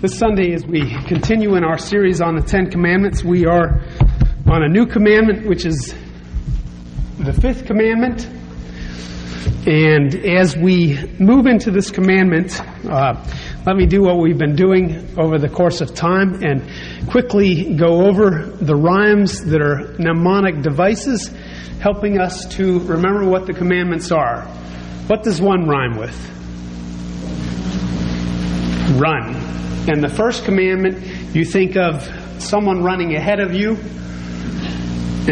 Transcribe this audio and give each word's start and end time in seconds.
This 0.00 0.16
Sunday, 0.16 0.54
as 0.54 0.64
we 0.64 0.94
continue 1.06 1.56
in 1.56 1.64
our 1.64 1.76
series 1.76 2.20
on 2.20 2.36
the 2.36 2.40
Ten 2.40 2.70
Commandments, 2.70 3.24
we 3.24 3.46
are 3.46 3.80
on 4.46 4.62
a 4.62 4.68
new 4.68 4.86
commandment, 4.86 5.48
which 5.48 5.66
is 5.66 5.92
the 7.18 7.32
fifth 7.32 7.66
commandment. 7.66 8.24
And 9.66 10.14
as 10.14 10.56
we 10.56 11.04
move 11.18 11.46
into 11.46 11.72
this 11.72 11.90
commandment, 11.90 12.60
uh, 12.88 13.20
let 13.66 13.74
me 13.74 13.86
do 13.86 14.00
what 14.02 14.18
we've 14.18 14.38
been 14.38 14.54
doing 14.54 15.18
over 15.18 15.36
the 15.36 15.48
course 15.48 15.80
of 15.80 15.96
time 15.96 16.44
and 16.44 16.62
quickly 17.10 17.74
go 17.74 18.06
over 18.06 18.56
the 18.60 18.76
rhymes 18.76 19.44
that 19.46 19.60
are 19.60 19.96
mnemonic 19.98 20.62
devices, 20.62 21.26
helping 21.80 22.20
us 22.20 22.46
to 22.54 22.78
remember 22.82 23.28
what 23.28 23.46
the 23.46 23.52
commandments 23.52 24.12
are. 24.12 24.42
What 25.08 25.24
does 25.24 25.40
one 25.40 25.66
rhyme 25.66 25.96
with? 25.96 26.16
Run. 28.96 29.37
And 29.88 30.04
the 30.04 30.08
first 30.08 30.44
commandment, 30.44 31.34
you 31.34 31.46
think 31.46 31.76
of 31.76 32.02
someone 32.42 32.82
running 32.82 33.14
ahead 33.14 33.40
of 33.40 33.54
you. 33.54 33.76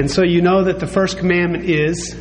And 0.00 0.10
so 0.10 0.22
you 0.22 0.40
know 0.40 0.64
that 0.64 0.78
the 0.78 0.86
first 0.86 1.18
commandment 1.18 1.64
is 1.64 2.14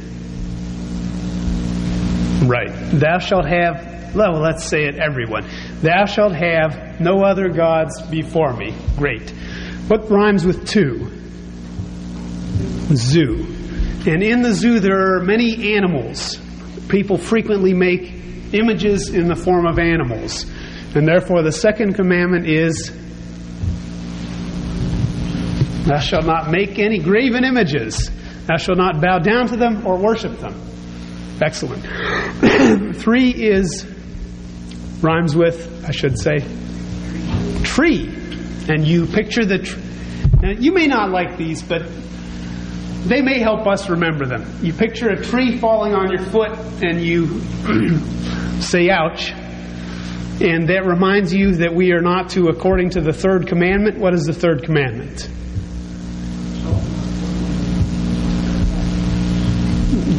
right. 2.43 2.71
Thou 2.91 3.20
shalt 3.20 3.45
have, 3.45 4.13
well, 4.13 4.34
let's 4.34 4.66
say 4.66 4.84
it, 4.84 4.95
everyone. 4.95 5.45
Thou 5.81 6.05
shalt 6.05 6.34
have 6.34 6.99
no 6.99 7.23
other 7.23 7.48
gods 7.49 8.02
before 8.02 8.54
me. 8.54 8.76
Great. 8.98 9.29
What 9.88 10.09
rhymes 10.12 10.45
with 10.45 10.67
two? 10.67 11.12
Zoo. 12.95 13.45
And 14.07 14.21
in 14.21 14.41
the 14.41 14.54
zoo, 14.54 14.79
there 14.81 15.15
are 15.15 15.23
many 15.23 15.76
animals. 15.76 16.38
People 16.90 17.17
frequently 17.17 17.73
make 17.73 18.13
images 18.54 19.09
in 19.09 19.27
the 19.27 19.35
form 19.35 19.65
of 19.65 19.79
animals. 19.79 20.45
And 20.95 21.08
therefore, 21.08 21.44
the 21.44 21.52
second 21.52 21.94
commandment 21.95 22.48
is 22.48 22.91
Thou 25.85 25.99
shalt 25.99 26.26
not 26.26 26.49
make 26.49 26.79
any 26.79 26.98
graven 26.98 27.43
images. 27.43 28.10
Thou 28.48 28.57
shalt 28.57 28.79
not 28.79 29.01
bow 29.01 29.20
down 29.20 29.48
to 29.49 29.55
them 29.55 29.85
or 29.85 29.98
worship 29.98 30.40
them. 30.40 30.60
Excellent. 31.41 31.84
Three 32.96 33.29
is, 33.29 33.85
rhymes 35.01 35.35
with, 35.35 35.85
I 35.85 35.91
should 35.91 36.18
say, 36.18 36.38
tree. 37.63 38.07
And 38.68 38.88
you 38.88 39.05
picture 39.05 39.46
the 39.46 39.60
tree. 39.60 39.84
You 40.60 40.71
may 40.73 40.88
not 40.88 41.12
like 41.12 41.38
these, 41.38 41.62
but 41.62 41.84
they 43.04 43.21
may 43.21 43.40
help 43.40 43.68
us 43.68 43.88
remember 43.88 44.26
them. 44.26 44.60
You 44.63 44.73
picture 44.73 45.10
a 45.10 45.21
tree 45.21 45.60
falling 45.60 45.93
on 45.93 46.10
your 46.10 46.23
foot 46.26 46.51
and 46.84 46.99
you 46.99 47.41
say, 48.60 48.90
ouch. 48.90 49.32
And 50.41 50.68
that 50.68 50.86
reminds 50.86 51.34
you 51.34 51.55
that 51.55 51.74
we 51.74 51.94
are 51.94 52.02
not 52.02 52.30
to, 52.32 52.50
according 52.50 52.91
to 52.91 53.02
the 53.02 53.14
third 53.14 53.48
commandment. 53.48 53.98
What 53.98 54.14
is 54.14 54.26
the 54.26 54.34
third 54.34 54.64
commandment? 54.64 55.30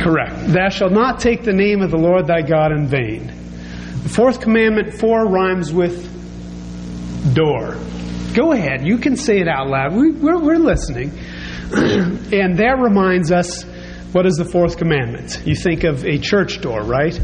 Correct. 0.03 0.53
Thou 0.53 0.69
shalt 0.70 0.92
not 0.92 1.20
take 1.20 1.42
the 1.42 1.53
name 1.53 1.83
of 1.83 1.91
the 1.91 1.98
Lord 1.98 2.27
thy 2.27 2.41
God 2.42 2.72
in 2.72 2.87
vain. 2.87 3.27
The 4.03 4.09
fourth 4.09 4.41
commandment, 4.41 4.94
four 4.94 5.27
rhymes 5.27 5.72
with 5.72 6.14
door. 7.34 7.77
Go 8.34 8.53
ahead. 8.53 8.87
You 8.87 8.98
can 8.98 9.17
say 9.17 9.41
it 9.41 9.48
out 9.48 9.69
loud. 9.69 9.94
We, 9.94 10.12
we're 10.12 10.59
listening. 10.59 11.11
and 11.72 12.59
that 12.59 12.78
reminds 12.81 13.33
us 13.33 13.64
what 14.12 14.25
is 14.25 14.37
the 14.37 14.44
fourth 14.44 14.78
commandment? 14.78 15.42
You 15.44 15.56
think 15.56 15.84
of 15.84 16.06
a 16.06 16.19
church 16.19 16.61
door, 16.61 16.83
right? 16.83 17.17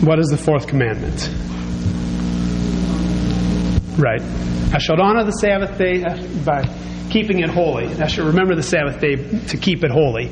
What 0.00 0.18
is 0.18 0.28
the 0.28 0.38
fourth 0.38 0.66
commandment? 0.66 1.28
Right. 3.98 4.22
I 4.72 4.78
shall 4.78 5.02
honor 5.02 5.24
the 5.24 5.32
Sabbath 5.32 5.76
day 5.76 6.04
uh, 6.04 6.16
by 6.44 6.62
keeping 7.10 7.40
it 7.40 7.50
holy. 7.50 7.86
I 8.00 8.06
shall 8.06 8.26
remember 8.26 8.54
the 8.54 8.62
Sabbath 8.62 9.00
day 9.00 9.16
to 9.16 9.56
keep 9.56 9.82
it 9.82 9.90
holy. 9.90 10.30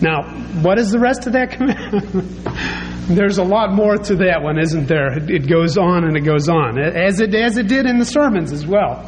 Now, 0.00 0.22
what 0.62 0.78
is 0.78 0.92
the 0.92 1.00
rest 1.00 1.26
of 1.26 1.32
that 1.32 1.50
command? 1.50 2.22
There's 3.08 3.38
a 3.38 3.42
lot 3.42 3.72
more 3.72 3.96
to 3.96 4.16
that 4.16 4.42
one, 4.42 4.56
isn't 4.56 4.86
there? 4.86 5.18
It 5.18 5.48
goes 5.48 5.76
on 5.76 6.04
and 6.04 6.16
it 6.16 6.20
goes 6.20 6.48
on, 6.48 6.78
as 6.78 7.18
it 7.18 7.34
as 7.34 7.56
it 7.56 7.66
did 7.66 7.86
in 7.86 7.98
the 7.98 8.04
sermons 8.04 8.52
as 8.52 8.64
well. 8.64 9.04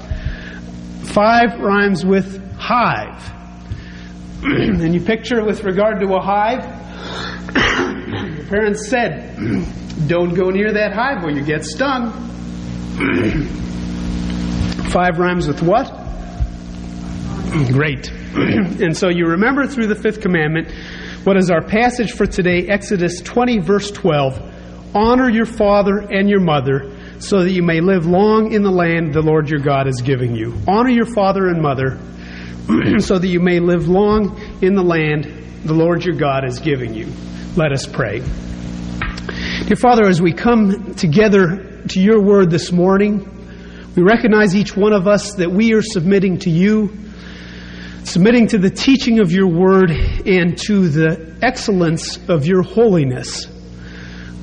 Five 1.05 1.61
rhymes 1.61 2.05
with 2.05 2.43
hive, 2.57 3.33
and 4.43 4.93
you 4.93 5.03
picture 5.03 5.45
with 5.45 5.63
regard 5.63 6.01
to 6.01 6.15
a 6.15 6.21
hive. 6.21 6.65
Your 8.37 8.47
parents 8.47 8.89
said, 8.89 9.37
"Don't 10.09 10.35
go 10.35 10.51
near 10.51 10.73
that 10.73 10.95
hive 10.95 11.23
or 11.25 11.31
you 11.31 11.45
get 11.45 11.65
stung." 11.65 12.27
Five 14.91 15.19
rhymes 15.21 15.47
with 15.47 15.63
what? 15.63 15.87
Great. 17.69 18.11
and 18.35 18.97
so 18.97 19.09
you 19.09 19.27
remember 19.27 19.69
through 19.69 19.87
the 19.87 19.95
fifth 19.95 20.21
commandment 20.21 20.73
what 21.23 21.37
is 21.37 21.49
our 21.49 21.63
passage 21.63 22.11
for 22.11 22.27
today, 22.27 22.67
Exodus 22.67 23.21
20, 23.21 23.59
verse 23.61 23.93
12. 23.93 24.41
Honor 24.93 25.31
your 25.31 25.47
father 25.47 25.99
and 25.99 26.29
your 26.29 26.41
mother 26.41 26.97
so 27.21 27.45
that 27.45 27.53
you 27.53 27.63
may 27.63 27.81
live 27.81 28.07
long 28.07 28.53
in 28.53 28.65
the 28.65 28.71
land 28.71 29.15
the 29.15 29.23
Lord 29.23 29.49
your 29.49 29.61
God 29.61 29.87
is 29.87 30.03
giving 30.03 30.35
you. 30.35 30.57
Honor 30.67 30.91
your 30.91 31.07
father 31.07 31.47
and 31.47 31.63
mother 31.63 31.97
so 32.99 33.17
that 33.17 33.29
you 33.29 33.39
may 33.39 33.61
live 33.61 33.87
long 33.87 34.41
in 34.61 34.75
the 34.75 34.83
land 34.83 35.63
the 35.65 35.75
Lord 35.75 36.05
your 36.05 36.17
God 36.17 36.45
is 36.45 36.59
giving 36.59 36.95
you. 36.95 37.07
Let 37.55 37.71
us 37.71 37.87
pray. 37.87 38.25
Dear 39.67 39.77
Father, 39.77 40.09
as 40.09 40.21
we 40.21 40.33
come 40.33 40.97
together 40.97 41.81
to 41.91 42.01
your 42.01 42.21
word 42.21 42.51
this 42.51 42.73
morning, 42.73 43.40
we 43.97 44.05
recognize 44.05 44.55
each 44.55 44.77
one 44.77 44.93
of 44.93 45.09
us 45.09 45.35
that 45.35 45.51
we 45.51 45.75
are 45.75 45.83
submitting 45.83 46.39
to 46.41 46.51
you, 46.51 46.97
submitting 48.05 48.47
to 48.49 48.59
the 48.59 48.71
teaching 48.71 49.19
of 49.19 49.33
your 49.33 49.49
word 49.49 49.91
and 49.91 50.57
to 50.67 50.89
the 50.89 51.37
excellence 51.43 52.17
of 52.29 52.47
your 52.47 52.63
holiness. 52.63 53.49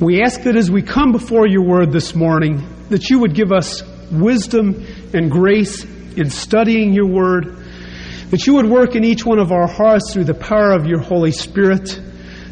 We 0.02 0.22
ask 0.22 0.42
that 0.44 0.58
as 0.58 0.70
we 0.70 0.82
come 0.82 1.14
before 1.14 1.48
your 1.48 1.64
word 1.64 1.94
this 1.94 2.14
morning, 2.14 2.62
that 2.90 3.10
you 3.10 3.20
would 3.20 3.34
give 3.36 3.54
us 3.54 3.84
wisdom 4.12 4.86
and 5.14 5.32
grace 5.32 5.86
in 6.18 6.30
studying 6.30 6.92
your 6.94 7.08
word, 7.08 7.58
that 8.32 8.46
you 8.48 8.56
would 8.56 8.70
work 8.70 8.96
in 8.96 9.06
each 9.06 9.26
one 9.26 9.40
of 9.40 9.54
our 9.54 9.68
hearts 9.68 10.12
through 10.12 10.26
the 10.26 10.34
power 10.34 10.74
of 10.74 10.86
your 10.86 11.00
Holy 11.00 11.32
Spirit 11.32 12.02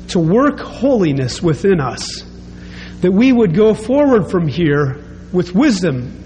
to 0.07 0.19
work 0.19 0.61
holiness 0.61 1.41
within 1.41 1.81
us, 1.81 2.23
that 3.01 3.11
we 3.11 3.33
would 3.33 3.53
go 3.53 3.73
forward 3.73 4.31
from 4.31 4.47
here 4.47 5.03
with 5.33 5.53
wisdom 5.53 6.21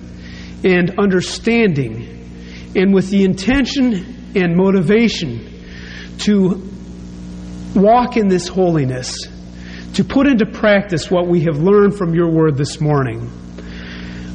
and 0.64 1.00
understanding, 1.00 2.74
and 2.75 2.94
with 2.94 3.09
the 3.09 3.24
intention 3.24 4.34
and 4.36 4.56
motivation 4.56 5.64
to 6.20 6.70
walk 7.75 8.18
in 8.18 8.28
this 8.28 8.47
holiness, 8.47 9.16
to 9.94 10.03
put 10.03 10.28
into 10.28 10.46
practice 10.46 11.09
what 11.09 11.28
we 11.28 11.42
have 11.42 11.58
learned 11.58 11.96
from 11.96 12.14
your 12.14 12.30
word 12.30 12.58
this 12.58 12.80
morning. 12.80 13.31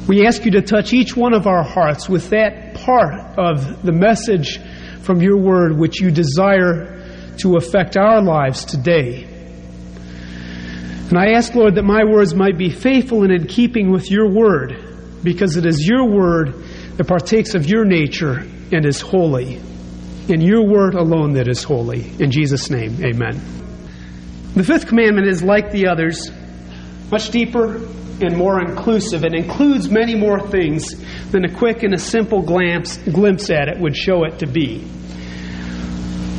We 0.07 0.25
ask 0.25 0.45
you 0.45 0.51
to 0.51 0.61
touch 0.61 0.93
each 0.93 1.15
one 1.15 1.33
of 1.33 1.47
our 1.47 1.63
hearts 1.63 2.07
with 2.09 2.29
that 2.29 2.75
part 2.75 3.39
of 3.39 3.83
the 3.83 3.91
message 3.91 4.59
from 5.01 5.21
your 5.21 5.37
word 5.37 5.77
which 5.77 5.99
you 5.99 6.11
desire 6.11 7.35
to 7.37 7.57
affect 7.57 7.97
our 7.97 8.21
lives 8.21 8.65
today. 8.65 9.23
And 11.09 11.17
I 11.17 11.33
ask, 11.33 11.53
Lord, 11.53 11.75
that 11.75 11.83
my 11.83 12.03
words 12.03 12.33
might 12.33 12.57
be 12.57 12.69
faithful 12.69 13.23
and 13.23 13.31
in 13.31 13.47
keeping 13.47 13.91
with 13.91 14.09
your 14.09 14.29
word 14.29 14.84
because 15.25 15.57
it 15.57 15.65
is 15.65 15.85
your 15.85 16.05
word 16.05 16.63
that 16.95 17.07
partakes 17.07 17.55
of 17.55 17.65
your 17.65 17.83
nature 17.83 18.47
and 18.71 18.85
is 18.85 19.01
holy. 19.01 19.59
In 20.29 20.41
your 20.41 20.65
word 20.65 20.95
alone 20.95 21.33
that 21.33 21.47
is 21.47 21.63
holy. 21.63 22.09
In 22.19 22.31
Jesus' 22.31 22.69
name, 22.69 23.03
amen. 23.03 23.41
The 24.55 24.63
fifth 24.63 24.87
commandment 24.87 25.27
is 25.27 25.43
like 25.43 25.71
the 25.71 25.87
others, 25.87 26.31
much 27.11 27.29
deeper 27.31 27.75
and 28.21 28.37
more 28.37 28.61
inclusive. 28.61 29.25
It 29.25 29.33
includes 29.33 29.89
many 29.89 30.15
more 30.15 30.39
things 30.39 30.95
than 31.31 31.43
a 31.43 31.53
quick 31.53 31.83
and 31.83 31.93
a 31.93 31.97
simple 31.97 32.41
glimpse, 32.41 32.97
glimpse 32.97 33.49
at 33.49 33.67
it 33.67 33.79
would 33.79 33.95
show 33.95 34.23
it 34.23 34.39
to 34.39 34.47
be. 34.47 34.87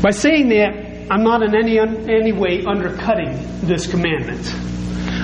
By 0.00 0.10
saying 0.10 0.48
that, 0.48 1.08
I'm 1.10 1.22
not 1.22 1.42
in 1.42 1.54
any, 1.54 1.78
any 1.78 2.32
way 2.32 2.64
undercutting 2.64 3.60
this 3.60 3.86
commandment. 3.86 4.65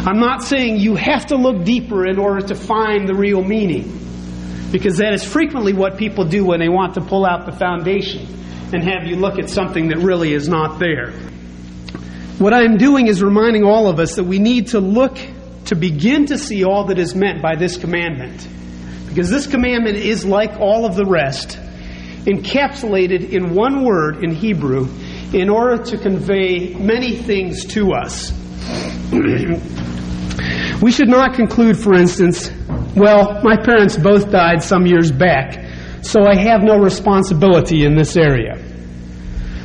I'm 0.04 0.19
not 0.19 0.43
saying 0.43 0.78
you 0.78 0.96
have 0.96 1.26
to 1.26 1.37
look 1.37 1.64
deeper 1.64 2.04
in 2.04 2.19
order 2.19 2.44
to 2.49 2.56
find 2.56 3.08
the 3.08 3.14
real 3.14 3.40
meaning, 3.40 3.84
because 4.72 4.96
that 4.96 5.12
is 5.12 5.22
frequently 5.22 5.72
what 5.72 5.96
people 5.96 6.25
do 6.25 6.44
when 6.44 6.58
they 6.58 6.69
want 6.69 6.94
to 6.94 7.00
pull 7.00 7.25
out 7.25 7.46
the 7.46 7.52
foundation 7.52 8.26
and 8.72 8.82
have 8.82 9.06
you 9.06 9.14
look 9.14 9.38
at 9.38 9.49
something 9.49 9.88
that 9.88 9.99
really 9.99 10.32
is 10.32 10.49
not 10.49 10.81
there. 10.81 11.12
What 12.38 12.52
I'm 12.52 12.78
doing 12.78 13.06
is 13.06 13.22
reminding 13.22 13.62
all 13.62 13.87
of 13.87 14.00
us 14.00 14.16
that 14.16 14.25
we 14.25 14.40
need 14.40 14.69
to 14.69 14.81
look 14.81 15.19
to 15.66 15.76
begin 15.76 16.26
to 16.26 16.38
see 16.38 16.64
all 16.64 16.87
that 16.87 16.98
is 16.98 17.14
meant 17.14 17.40
by 17.40 17.55
this 17.55 17.76
commandment. 17.76 18.48
Because 19.06 19.31
this 19.31 19.46
commandment 19.46 19.98
is 19.98 20.25
like 20.25 20.58
all 20.58 20.84
of 20.84 20.96
the 20.96 21.05
rest, 21.05 21.58
encapsulated 22.25 23.31
in 23.31 23.55
one 23.55 23.84
word 23.84 24.25
in 24.25 24.34
Hebrew 24.34 24.88
in 25.32 25.48
order 25.48 25.84
to 25.84 25.98
convey 25.98 26.75
many 26.75 27.14
things 27.14 27.66
to 27.66 27.93
us. 27.93 28.32
we 30.82 30.90
should 30.90 31.08
not 31.08 31.34
conclude, 31.34 31.76
for 31.76 31.94
instance, 31.94 32.50
Well, 32.94 33.40
my 33.43 33.56
parents 33.56 33.96
both 33.96 34.31
died 34.31 34.62
some 34.62 34.87
years 34.87 35.11
back, 35.11 35.64
so 36.02 36.25
I 36.26 36.37
have 36.37 36.62
no 36.62 36.79
responsibility 36.79 37.84
in 37.87 37.96
this 37.96 38.17
area. 38.19 38.58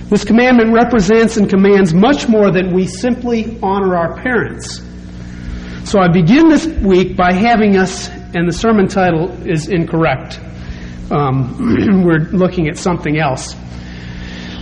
This 0.09 0.23
commandment 0.23 0.71
represents 0.73 1.35
and 1.35 1.49
commands 1.49 1.93
much 1.93 2.29
more 2.29 2.51
than 2.51 2.73
we 2.73 2.87
simply 2.87 3.59
honor 3.61 3.97
our 3.97 4.15
parents. 4.21 4.81
So 5.83 5.99
I 5.99 6.07
begin 6.07 6.47
this 6.47 6.65
week 6.67 7.17
by 7.17 7.33
having 7.33 7.75
us, 7.75 8.07
and 8.09 8.47
the 8.47 8.53
sermon 8.53 8.87
title 8.87 9.29
is 9.45 9.67
incorrect. 9.67 10.39
Um, 11.11 12.03
we're 12.05 12.29
looking 12.31 12.69
at 12.69 12.77
something 12.77 13.19
else. 13.19 13.55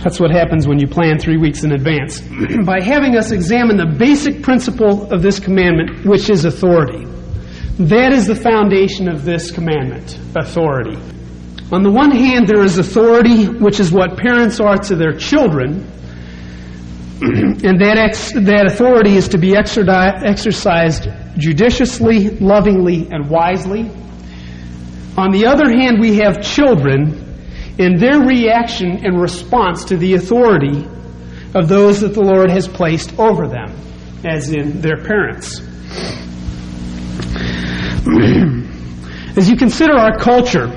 That's 0.06 0.20
what 0.20 0.30
happens 0.30 0.68
when 0.68 0.78
you 0.78 0.86
plan 0.86 1.18
three 1.18 1.36
weeks 1.36 1.64
in 1.64 1.72
advance. 1.72 2.20
by 2.64 2.80
having 2.80 3.16
us 3.16 3.32
examine 3.32 3.76
the 3.76 3.86
basic 3.98 4.40
principle 4.40 5.12
of 5.12 5.20
this 5.20 5.40
commandment, 5.40 6.06
which 6.06 6.30
is 6.30 6.44
authority. 6.44 7.04
That 7.80 8.12
is 8.12 8.28
the 8.28 8.36
foundation 8.36 9.08
of 9.08 9.24
this 9.24 9.50
commandment 9.50 10.16
authority. 10.36 10.96
On 11.72 11.82
the 11.82 11.90
one 11.90 12.12
hand, 12.12 12.46
there 12.46 12.62
is 12.62 12.78
authority, 12.78 13.46
which 13.48 13.80
is 13.80 13.90
what 13.90 14.16
parents 14.16 14.60
are 14.60 14.78
to 14.78 14.94
their 14.94 15.12
children, 15.12 15.80
and 17.20 17.80
that, 17.80 17.98
ex- 17.98 18.30
that 18.30 18.66
authority 18.66 19.16
is 19.16 19.26
to 19.30 19.38
be 19.38 19.56
exercised 19.56 21.08
judiciously, 21.36 22.30
lovingly, 22.38 23.08
and 23.10 23.28
wisely. 23.28 23.90
On 25.16 25.32
the 25.32 25.46
other 25.46 25.68
hand, 25.68 25.98
we 25.98 26.18
have 26.18 26.40
children 26.44 27.25
and 27.78 28.00
their 28.00 28.20
reaction 28.20 29.04
and 29.04 29.20
response 29.20 29.84
to 29.86 29.96
the 29.96 30.14
authority 30.14 30.86
of 31.54 31.68
those 31.68 32.00
that 32.00 32.14
the 32.14 32.22
Lord 32.22 32.50
has 32.50 32.66
placed 32.66 33.18
over 33.18 33.48
them, 33.48 33.76
as 34.24 34.50
in 34.50 34.80
their 34.80 35.02
parents. 35.02 35.60
As 39.36 39.50
you 39.50 39.56
consider 39.56 39.94
our 39.94 40.16
culture, 40.16 40.68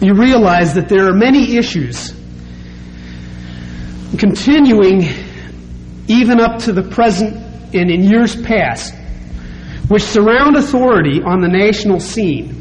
you 0.00 0.14
realize 0.14 0.74
that 0.74 0.88
there 0.88 1.08
are 1.08 1.12
many 1.12 1.56
issues 1.56 2.14
continuing 4.18 5.04
even 6.06 6.40
up 6.40 6.60
to 6.60 6.72
the 6.72 6.82
present 6.82 7.34
and 7.74 7.90
in 7.90 8.02
years 8.02 8.40
past, 8.42 8.94
which 9.88 10.02
surround 10.02 10.56
authority 10.56 11.22
on 11.22 11.40
the 11.40 11.48
national 11.48 12.00
scene. 12.00 12.59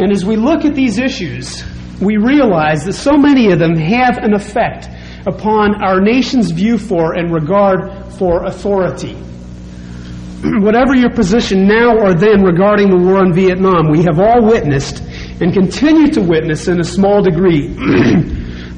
And 0.00 0.10
as 0.12 0.24
we 0.24 0.36
look 0.36 0.64
at 0.64 0.74
these 0.74 0.98
issues, 0.98 1.62
we 2.00 2.16
realize 2.16 2.84
that 2.86 2.94
so 2.94 3.18
many 3.18 3.52
of 3.52 3.58
them 3.58 3.76
have 3.76 4.16
an 4.16 4.32
effect 4.32 4.88
upon 5.26 5.82
our 5.82 6.00
nation's 6.00 6.50
view 6.50 6.78
for 6.78 7.14
and 7.14 7.30
regard 7.32 8.10
for 8.14 8.44
authority. 8.44 9.12
Whatever 10.42 10.94
your 10.94 11.10
position 11.10 11.68
now 11.68 11.98
or 11.98 12.14
then 12.14 12.42
regarding 12.42 12.88
the 12.88 12.96
war 12.96 13.22
in 13.22 13.34
Vietnam, 13.34 13.90
we 13.90 14.02
have 14.04 14.18
all 14.18 14.42
witnessed 14.42 15.02
and 15.42 15.52
continue 15.52 16.10
to 16.12 16.22
witness 16.22 16.66
in 16.66 16.80
a 16.80 16.84
small 16.84 17.22
degree 17.22 17.68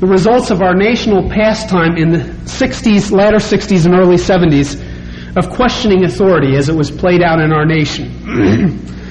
the 0.02 0.08
results 0.08 0.50
of 0.50 0.60
our 0.60 0.74
national 0.74 1.30
pastime 1.30 1.96
in 1.96 2.10
the 2.10 2.18
60s, 2.18 3.12
latter 3.12 3.36
60s, 3.36 3.86
and 3.86 3.94
early 3.94 4.16
70s 4.16 4.74
of 5.36 5.48
questioning 5.50 6.04
authority 6.04 6.56
as 6.56 6.68
it 6.68 6.74
was 6.74 6.90
played 6.90 7.22
out 7.22 7.40
in 7.40 7.52
our 7.52 7.64
nation. 7.64 8.10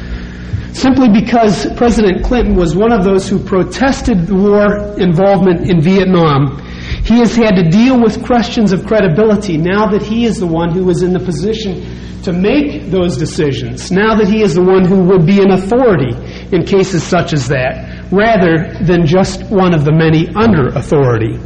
Simply 0.74 1.10
because 1.10 1.72
President 1.76 2.24
Clinton 2.24 2.56
was 2.56 2.76
one 2.76 2.92
of 2.92 3.04
those 3.04 3.28
who 3.28 3.40
protested 3.40 4.28
the 4.28 4.36
war 4.36 5.00
involvement 5.00 5.70
in 5.70 5.82
Vietnam, 5.82 6.60
he 7.04 7.20
has 7.20 7.36
had 7.36 7.56
to 7.56 7.70
deal 7.70 8.02
with 8.02 8.24
questions 8.24 8.72
of 8.72 8.86
credibility 8.86 9.58
now 9.58 9.88
that 9.88 10.02
he 10.02 10.26
is 10.26 10.38
the 10.38 10.48
one 10.48 10.72
who 10.72 10.90
is 10.90 11.02
in 11.02 11.14
the 11.14 11.20
position 11.20 11.84
to 12.24 12.32
make 12.32 12.92
those 12.92 13.18
decisions, 13.18 13.92
now 13.92 14.16
that 14.16 14.28
he 14.28 14.44
is 14.44 14.54
the 14.56 14.64
one 14.64 14.86
who 14.86 15.04
would 15.04 15.26
be 15.26 15.42
an 15.42 15.52
authority 15.52 16.16
in 16.56 16.64
cases 16.64 17.04
such 17.04 17.34
as 17.34 17.48
that, 17.48 18.06
rather 18.12 18.74
than 18.84 19.06
just 19.06 19.44
one 19.50 19.74
of 19.74 19.86
the 19.86 19.92
many 19.92 20.28
under 20.36 20.68
authority. 20.68 21.40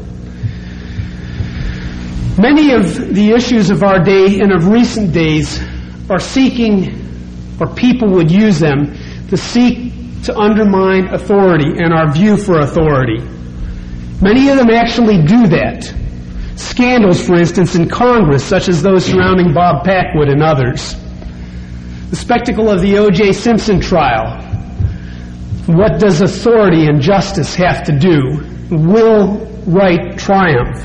Many 2.38 2.74
of 2.74 3.16
the 3.16 3.32
issues 3.32 3.70
of 3.70 3.84
our 3.84 4.04
day 4.04 4.42
and 4.42 4.52
of 4.52 4.68
recent 4.68 5.14
days 5.14 5.64
are 6.10 6.20
seeking, 6.20 7.58
or 7.62 7.74
people 7.74 8.12
would 8.12 8.30
use 8.30 8.60
them, 8.60 8.94
to 9.30 9.38
seek 9.38 9.92
to 10.24 10.38
undermine 10.38 11.14
authority 11.14 11.78
and 11.78 11.94
our 11.94 12.12
view 12.12 12.38
for 12.38 12.60
authority. 12.60 13.20
Many 14.22 14.50
of 14.50 14.58
them 14.58 14.70
actually 14.70 15.22
do 15.24 15.48
that. 15.48 15.84
Scandals, 16.56 17.26
for 17.26 17.36
instance, 17.36 17.76
in 17.76 17.88
Congress, 17.90 18.44
such 18.44 18.70
as 18.70 18.82
those 18.82 19.06
surrounding 19.06 19.54
Bob 19.54 19.84
Packwood 19.84 20.30
and 20.30 20.42
others. 20.42 20.96
The 22.10 22.16
spectacle 22.16 22.70
of 22.70 22.82
the 22.82 22.98
O.J. 22.98 23.34
Simpson 23.34 23.80
trial. 23.80 24.42
What 25.68 26.00
does 26.00 26.22
authority 26.22 26.88
and 26.88 27.02
justice 27.02 27.56
have 27.56 27.84
to 27.86 27.92
do? 27.92 28.40
Will 28.70 29.46
right 29.66 30.18
triumph? 30.18 30.80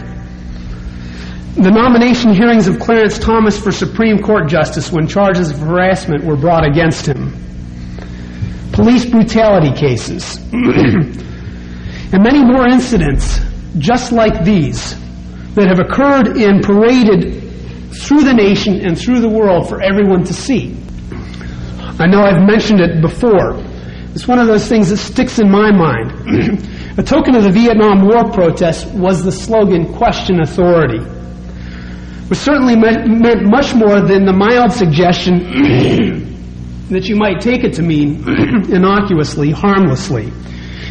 The 1.57 1.71
nomination 1.71 2.35
hearings 2.35 2.67
of 2.69 2.81
Clarence 2.81 3.19
Thomas 3.19 3.61
for 3.61 3.71
Supreme 3.71 4.23
Court 4.23 4.49
Justice 4.49 4.91
when 4.91 5.07
charges 5.07 5.51
of 5.51 5.59
harassment 5.59 6.25
were 6.25 6.37
brought 6.37 6.67
against 6.67 7.07
him. 7.07 7.50
Police 8.73 9.07
brutality 9.07 9.73
cases. 9.73 10.37
and 10.53 12.23
many 12.23 12.45
more 12.45 12.69
incidents 12.69 13.41
just 13.79 14.13
like 14.13 14.45
these 14.45 14.95
that 15.55 15.69
have 15.69 15.79
occurred 15.79 16.37
and 16.37 16.63
paraded 16.63 17.43
through 17.93 18.23
the 18.23 18.33
nation 18.33 18.87
and 18.87 18.99
through 18.99 19.21
the 19.21 19.29
world 19.29 19.69
for 19.69 19.83
everyone 19.83 20.25
to 20.25 20.33
see. 20.35 20.77
I 21.99 22.07
know 22.07 22.23
I've 22.23 22.47
mentioned 22.47 22.81
it 22.81 23.03
before. 23.03 23.57
It's 24.15 24.27
one 24.27 24.39
of 24.39 24.47
those 24.47 24.67
things 24.69 24.91
that 24.91 24.97
sticks 24.97 25.39
in 25.39 25.51
my 25.51 25.71
mind. 25.71 26.59
A 26.99 27.03
token 27.03 27.37
of 27.37 27.45
the 27.45 27.51
Vietnam 27.51 28.07
War 28.07 28.31
protest 28.33 28.93
was 28.93 29.23
the 29.23 29.31
slogan, 29.33 29.95
Question 29.95 30.41
Authority, 30.41 30.99
which 32.29 32.39
certainly 32.39 32.77
meant, 32.77 33.07
meant 33.09 33.45
much 33.45 33.75
more 33.75 34.01
than 34.01 34.25
the 34.25 34.33
mild 34.33 34.73
suggestion 34.73 35.41
that 36.91 37.09
you 37.09 37.17
might 37.17 37.41
take 37.41 37.65
it 37.65 37.75
to 37.75 37.83
mean 37.83 38.29
innocuously, 38.71 39.51
harmlessly. 39.51 40.33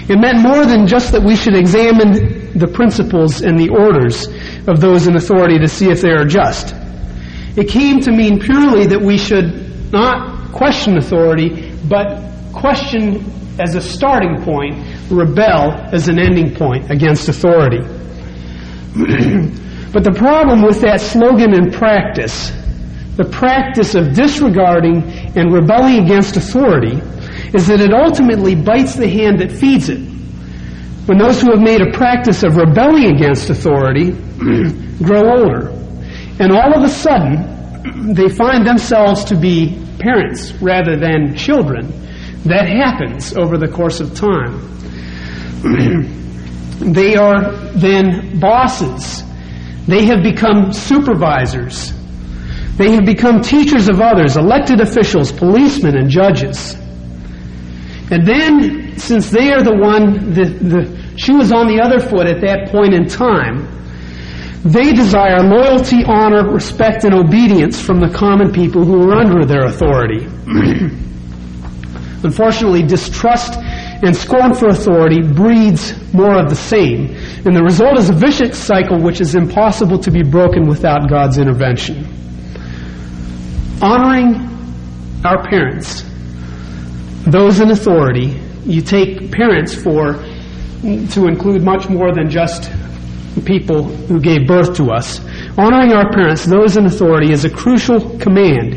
It 0.09 0.19
meant 0.19 0.39
more 0.39 0.65
than 0.65 0.87
just 0.87 1.11
that 1.11 1.21
we 1.21 1.35
should 1.35 1.55
examine 1.55 2.57
the 2.57 2.67
principles 2.67 3.41
and 3.41 3.59
the 3.59 3.69
orders 3.69 4.27
of 4.67 4.81
those 4.81 5.07
in 5.07 5.15
authority 5.15 5.59
to 5.59 5.67
see 5.67 5.91
if 5.91 6.01
they 6.01 6.11
are 6.11 6.25
just. 6.25 6.73
It 7.55 7.69
came 7.69 7.99
to 8.01 8.11
mean 8.11 8.39
purely 8.39 8.87
that 8.87 9.01
we 9.01 9.17
should 9.17 9.91
not 9.91 10.51
question 10.51 10.97
authority, 10.97 11.71
but 11.87 12.23
question 12.53 13.23
as 13.59 13.75
a 13.75 13.81
starting 13.81 14.41
point, 14.43 14.75
rebel 15.11 15.73
as 15.93 16.07
an 16.07 16.17
ending 16.17 16.55
point 16.55 16.89
against 16.89 17.27
authority. 17.27 17.79
but 19.93 20.03
the 20.03 20.13
problem 20.15 20.61
with 20.61 20.79
that 20.81 21.01
slogan 21.01 21.53
in 21.53 21.71
practice, 21.71 22.51
the 23.17 23.25
practice 23.25 23.95
of 23.95 24.15
disregarding 24.15 25.03
and 25.39 25.53
rebelling 25.53 26.03
against 26.03 26.35
authority, 26.35 26.97
is 27.53 27.67
that 27.67 27.79
it 27.79 27.93
ultimately 27.93 28.55
bites 28.55 28.95
the 28.95 29.07
hand 29.07 29.39
that 29.39 29.51
feeds 29.51 29.89
it. 29.89 29.99
When 31.05 31.17
those 31.17 31.41
who 31.41 31.51
have 31.51 31.61
made 31.61 31.81
a 31.81 31.91
practice 31.91 32.43
of 32.43 32.55
rebelling 32.55 33.15
against 33.15 33.49
authority 33.49 34.11
grow 35.01 35.39
older, 35.39 35.69
and 36.39 36.51
all 36.51 36.77
of 36.77 36.83
a 36.83 36.89
sudden 36.89 38.13
they 38.13 38.29
find 38.29 38.67
themselves 38.67 39.23
to 39.25 39.35
be 39.35 39.81
parents 39.99 40.51
rather 40.61 40.97
than 40.97 41.35
children, 41.35 41.87
that 42.43 42.67
happens 42.67 43.35
over 43.35 43.57
the 43.57 43.67
course 43.67 43.99
of 43.99 44.13
time. 44.15 44.59
they 46.93 47.15
are 47.15 47.51
then 47.73 48.39
bosses. 48.39 49.23
They 49.87 50.05
have 50.05 50.23
become 50.23 50.71
supervisors. 50.71 51.93
They 52.79 52.91
have 52.93 53.05
become 53.05 53.41
teachers 53.41 53.89
of 53.89 53.99
others, 53.99 54.37
elected 54.37 54.79
officials, 54.79 55.33
policemen, 55.33 55.97
and 55.97 56.09
judges. 56.09 56.75
And 58.09 58.25
then, 58.25 58.97
since 58.97 59.29
they 59.29 59.51
are 59.51 59.61
the 59.61 59.75
one, 59.75 60.31
the, 60.33 60.45
the 60.45 61.17
shoe 61.17 61.41
is 61.41 61.51
on 61.51 61.67
the 61.67 61.81
other 61.81 61.99
foot 61.99 62.25
at 62.25 62.39
that 62.39 62.69
point 62.71 62.93
in 62.93 63.05
time, 63.05 63.67
they 64.63 64.93
desire 64.93 65.43
loyalty, 65.43 66.05
honor, 66.05 66.49
respect, 66.49 67.03
and 67.03 67.13
obedience 67.13 67.81
from 67.81 67.99
the 67.99 68.07
common 68.07 68.53
people 68.53 68.85
who 68.85 69.09
are 69.09 69.15
under 69.15 69.45
their 69.45 69.65
authority. 69.65 70.25
Unfortunately, 72.23 72.83
distrust 72.83 73.59
and 73.59 74.15
scorn 74.15 74.53
for 74.53 74.69
authority 74.69 75.21
breeds 75.21 76.13
more 76.13 76.39
of 76.39 76.49
the 76.49 76.55
same, 76.55 77.13
and 77.45 77.53
the 77.53 77.61
result 77.61 77.97
is 77.97 78.09
a 78.09 78.13
vicious 78.13 78.57
cycle 78.57 79.01
which 79.01 79.19
is 79.19 79.35
impossible 79.35 79.99
to 79.99 80.11
be 80.11 80.23
broken 80.23 80.65
without 80.65 81.09
God's 81.09 81.37
intervention. 81.37 82.18
Honoring 83.81 84.35
our 85.23 85.47
parents 85.47 86.03
those 87.25 87.59
in 87.59 87.71
authority, 87.71 88.39
you 88.65 88.81
take 88.81 89.31
parents 89.31 89.73
for 89.75 90.13
to 90.81 91.27
include 91.27 91.63
much 91.63 91.89
more 91.89 92.13
than 92.13 92.29
just 92.29 92.71
people 93.45 93.83
who 93.83 94.19
gave 94.19 94.47
birth 94.47 94.75
to 94.77 94.91
us. 94.91 95.19
Honoring 95.57 95.93
our 95.93 96.11
parents, 96.11 96.45
those 96.45 96.77
in 96.77 96.85
authority, 96.85 97.31
is 97.31 97.45
a 97.45 97.49
crucial 97.49 98.17
command 98.19 98.73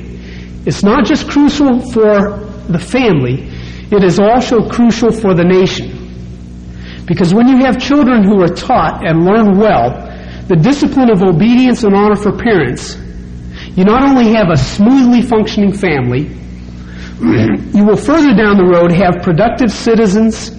It's 0.66 0.82
not 0.82 1.04
just 1.04 1.28
crucial 1.28 1.80
for 1.92 2.38
the 2.68 2.78
family, 2.78 3.48
it 3.90 4.04
is 4.04 4.20
also 4.20 4.68
crucial 4.68 5.10
for 5.10 5.34
the 5.34 5.44
nation. 5.44 5.98
Because 7.06 7.34
when 7.34 7.48
you 7.48 7.58
have 7.64 7.80
children 7.80 8.22
who 8.22 8.40
are 8.42 8.54
taught 8.54 9.04
and 9.04 9.24
learn 9.24 9.58
well 9.58 9.90
the 10.46 10.56
discipline 10.56 11.10
of 11.10 11.22
obedience 11.22 11.82
and 11.82 11.94
honor 11.94 12.16
for 12.16 12.32
parents, 12.36 12.96
you 13.76 13.84
not 13.84 14.02
only 14.02 14.32
have 14.34 14.50
a 14.50 14.56
smoothly 14.56 15.22
functioning 15.22 15.72
family, 15.72 16.28
you 17.72 17.84
will 17.84 17.96
further 17.96 18.34
down 18.34 18.56
the 18.56 18.68
road 18.70 18.92
have 18.92 19.22
productive 19.22 19.72
citizens, 19.72 20.52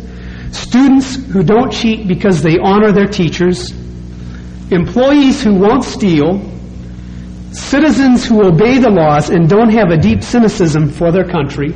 students 0.51 1.15
who 1.27 1.43
don't 1.43 1.71
cheat 1.71 2.07
because 2.07 2.41
they 2.41 2.57
honor 2.57 2.91
their 2.91 3.07
teachers, 3.07 3.71
employees 4.71 5.43
who 5.43 5.53
won't 5.53 5.83
steal, 5.83 6.41
citizens 7.51 8.25
who 8.25 8.47
obey 8.47 8.79
the 8.79 8.89
laws 8.89 9.29
and 9.29 9.47
don't 9.47 9.69
have 9.69 9.91
a 9.91 9.97
deep 9.97 10.23
cynicism 10.23 10.89
for 10.89 11.11
their 11.11 11.25
country, 11.25 11.73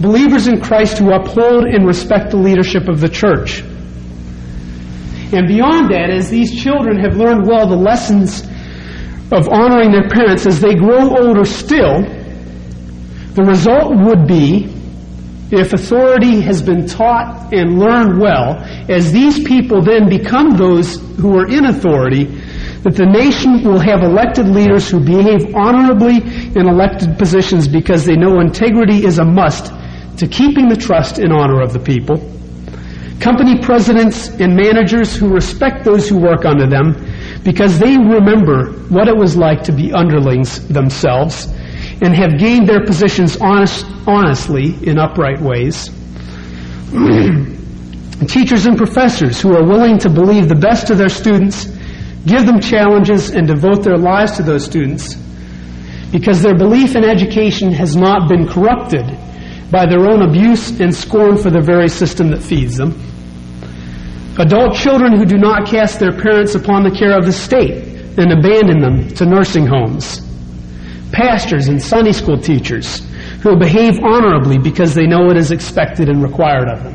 believers 0.00 0.46
in 0.46 0.60
Christ 0.60 0.98
who 0.98 1.12
uphold 1.12 1.64
and 1.64 1.84
respect 1.84 2.30
the 2.30 2.36
leadership 2.36 2.88
of 2.88 3.00
the 3.00 3.08
church. 3.08 3.62
And 5.32 5.48
beyond 5.48 5.90
that, 5.90 6.10
as 6.10 6.30
these 6.30 6.62
children 6.62 7.00
have 7.00 7.16
learned 7.16 7.46
well 7.48 7.66
the 7.66 7.76
lessons 7.76 8.44
of 9.34 9.48
honoring 9.48 9.90
their 9.90 10.08
parents 10.08 10.46
as 10.46 10.60
they 10.60 10.74
grow 10.74 11.16
older 11.18 11.44
still, 11.44 12.02
the 13.34 13.42
result 13.42 13.96
would 13.96 14.28
be, 14.28 14.72
if 15.50 15.72
authority 15.72 16.40
has 16.40 16.62
been 16.62 16.86
taught 16.86 17.52
and 17.52 17.78
learned 17.78 18.20
well, 18.20 18.58
as 18.88 19.12
these 19.12 19.42
people 19.44 19.82
then 19.82 20.08
become 20.08 20.56
those 20.56 21.00
who 21.18 21.36
are 21.36 21.48
in 21.50 21.66
authority, 21.66 22.24
that 22.84 22.94
the 22.94 23.06
nation 23.06 23.64
will 23.64 23.80
have 23.80 24.02
elected 24.02 24.46
leaders 24.46 24.88
who 24.88 25.00
behave 25.00 25.54
honorably 25.54 26.18
in 26.54 26.68
elected 26.68 27.18
positions 27.18 27.66
because 27.66 28.04
they 28.04 28.14
know 28.14 28.40
integrity 28.40 29.04
is 29.04 29.18
a 29.18 29.24
must 29.24 29.72
to 30.18 30.28
keeping 30.28 30.68
the 30.68 30.76
trust 30.76 31.18
and 31.18 31.32
honor 31.32 31.60
of 31.60 31.72
the 31.72 31.80
people. 31.80 32.16
Company 33.20 33.58
presidents 33.60 34.28
and 34.28 34.54
managers 34.54 35.16
who 35.16 35.32
respect 35.32 35.84
those 35.84 36.08
who 36.08 36.18
work 36.18 36.44
under 36.44 36.66
them 36.66 36.94
because 37.44 37.78
they 37.78 37.96
remember 37.96 38.72
what 38.88 39.06
it 39.06 39.16
was 39.16 39.36
like 39.36 39.62
to 39.64 39.72
be 39.72 39.92
underlings 39.92 40.66
themselves 40.68 41.46
and 42.00 42.14
have 42.14 42.38
gained 42.38 42.66
their 42.66 42.84
positions 42.84 43.36
honest, 43.36 43.86
honestly 44.06 44.74
in 44.82 44.98
upright 44.98 45.40
ways. 45.40 45.88
Teachers 48.26 48.66
and 48.66 48.76
professors 48.76 49.40
who 49.40 49.54
are 49.54 49.64
willing 49.64 49.98
to 49.98 50.08
believe 50.08 50.48
the 50.48 50.54
best 50.54 50.90
of 50.90 50.98
their 50.98 51.08
students, 51.10 51.66
give 52.26 52.46
them 52.46 52.60
challenges, 52.60 53.30
and 53.30 53.46
devote 53.46 53.82
their 53.84 53.98
lives 53.98 54.32
to 54.38 54.42
those 54.42 54.64
students 54.64 55.16
because 56.14 56.40
their 56.42 56.56
belief 56.56 56.94
in 56.94 57.04
education 57.04 57.72
has 57.72 57.96
not 57.96 58.28
been 58.28 58.46
corrupted 58.46 59.04
by 59.70 59.84
their 59.84 60.06
own 60.08 60.22
abuse 60.22 60.78
and 60.80 60.94
scorn 60.94 61.36
for 61.36 61.50
the 61.50 61.60
very 61.60 61.88
system 61.88 62.30
that 62.30 62.40
feeds 62.40 62.76
them. 62.76 62.92
Adult 64.36 64.74
children 64.74 65.16
who 65.16 65.24
do 65.24 65.38
not 65.38 65.68
cast 65.68 66.00
their 66.00 66.10
parents 66.10 66.56
upon 66.56 66.82
the 66.82 66.90
care 66.90 67.16
of 67.16 67.24
the 67.24 67.32
state 67.32 67.94
and 68.18 68.32
abandon 68.32 68.80
them 68.80 69.08
to 69.14 69.24
nursing 69.24 69.64
homes. 69.64 70.20
Pastors 71.12 71.68
and 71.68 71.80
Sunday 71.80 72.10
school 72.10 72.36
teachers 72.36 73.06
who 73.42 73.56
behave 73.56 74.00
honorably 74.02 74.58
because 74.58 74.92
they 74.92 75.06
know 75.06 75.24
what 75.26 75.36
is 75.36 75.52
expected 75.52 76.08
and 76.08 76.20
required 76.20 76.68
of 76.68 76.82
them. 76.82 76.94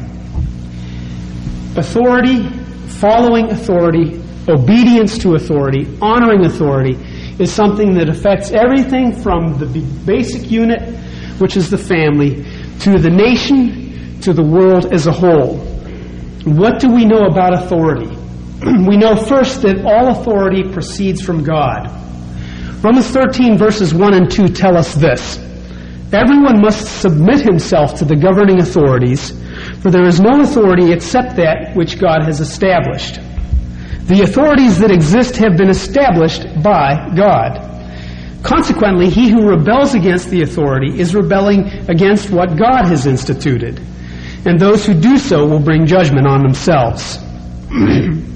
Authority, 1.77 2.49
following 2.99 3.49
authority, 3.51 4.21
obedience 4.49 5.17
to 5.19 5.35
authority, 5.35 5.87
honoring 6.01 6.45
authority 6.45 6.97
is 7.39 7.49
something 7.49 7.93
that 7.93 8.09
affects 8.09 8.51
everything 8.51 9.13
from 9.13 9.57
the 9.59 9.65
basic 10.05 10.51
unit, 10.51 10.81
which 11.39 11.55
is 11.55 11.69
the 11.69 11.77
family, 11.77 12.43
to 12.79 12.97
the 12.97 13.09
nation, 13.09 14.19
to 14.19 14.33
the 14.33 14.43
world 14.43 14.91
as 14.91 15.07
a 15.07 15.11
whole. 15.13 15.68
What 16.57 16.79
do 16.79 16.91
we 16.91 17.05
know 17.05 17.25
about 17.25 17.53
authority? 17.53 18.15
we 18.87 18.97
know 18.97 19.15
first 19.15 19.61
that 19.61 19.85
all 19.85 20.19
authority 20.19 20.63
proceeds 20.63 21.21
from 21.21 21.43
God. 21.43 21.95
Romans 22.83 23.07
13, 23.07 23.57
verses 23.57 23.93
1 23.93 24.13
and 24.13 24.31
2 24.31 24.47
tell 24.49 24.77
us 24.77 24.95
this 24.95 25.37
Everyone 26.11 26.61
must 26.61 27.01
submit 27.01 27.41
himself 27.41 27.93
to 27.99 28.05
the 28.05 28.15
governing 28.15 28.59
authorities, 28.61 29.29
for 29.81 29.91
there 29.91 30.07
is 30.07 30.19
no 30.19 30.41
authority 30.41 30.91
except 30.91 31.35
that 31.35 31.75
which 31.75 31.99
God 31.99 32.23
has 32.23 32.39
established. 32.39 33.19
The 34.07 34.21
authorities 34.23 34.79
that 34.79 34.89
exist 34.89 35.35
have 35.35 35.55
been 35.55 35.69
established 35.69 36.47
by 36.63 37.13
God. 37.15 37.69
Consequently, 38.41 39.09
he 39.09 39.29
who 39.29 39.47
rebels 39.47 39.93
against 39.93 40.31
the 40.31 40.41
authority 40.41 40.99
is 40.99 41.13
rebelling 41.13 41.67
against 41.89 42.31
what 42.31 42.57
God 42.57 42.87
has 42.87 43.05
instituted, 43.05 43.79
and 44.45 44.59
those 44.59 44.85
who 44.85 44.93
do 44.93 45.17
so 45.17 45.45
will 45.45 45.59
bring 45.59 45.85
judgment 45.85 46.27
on 46.27 46.41
themselves. 46.43 47.17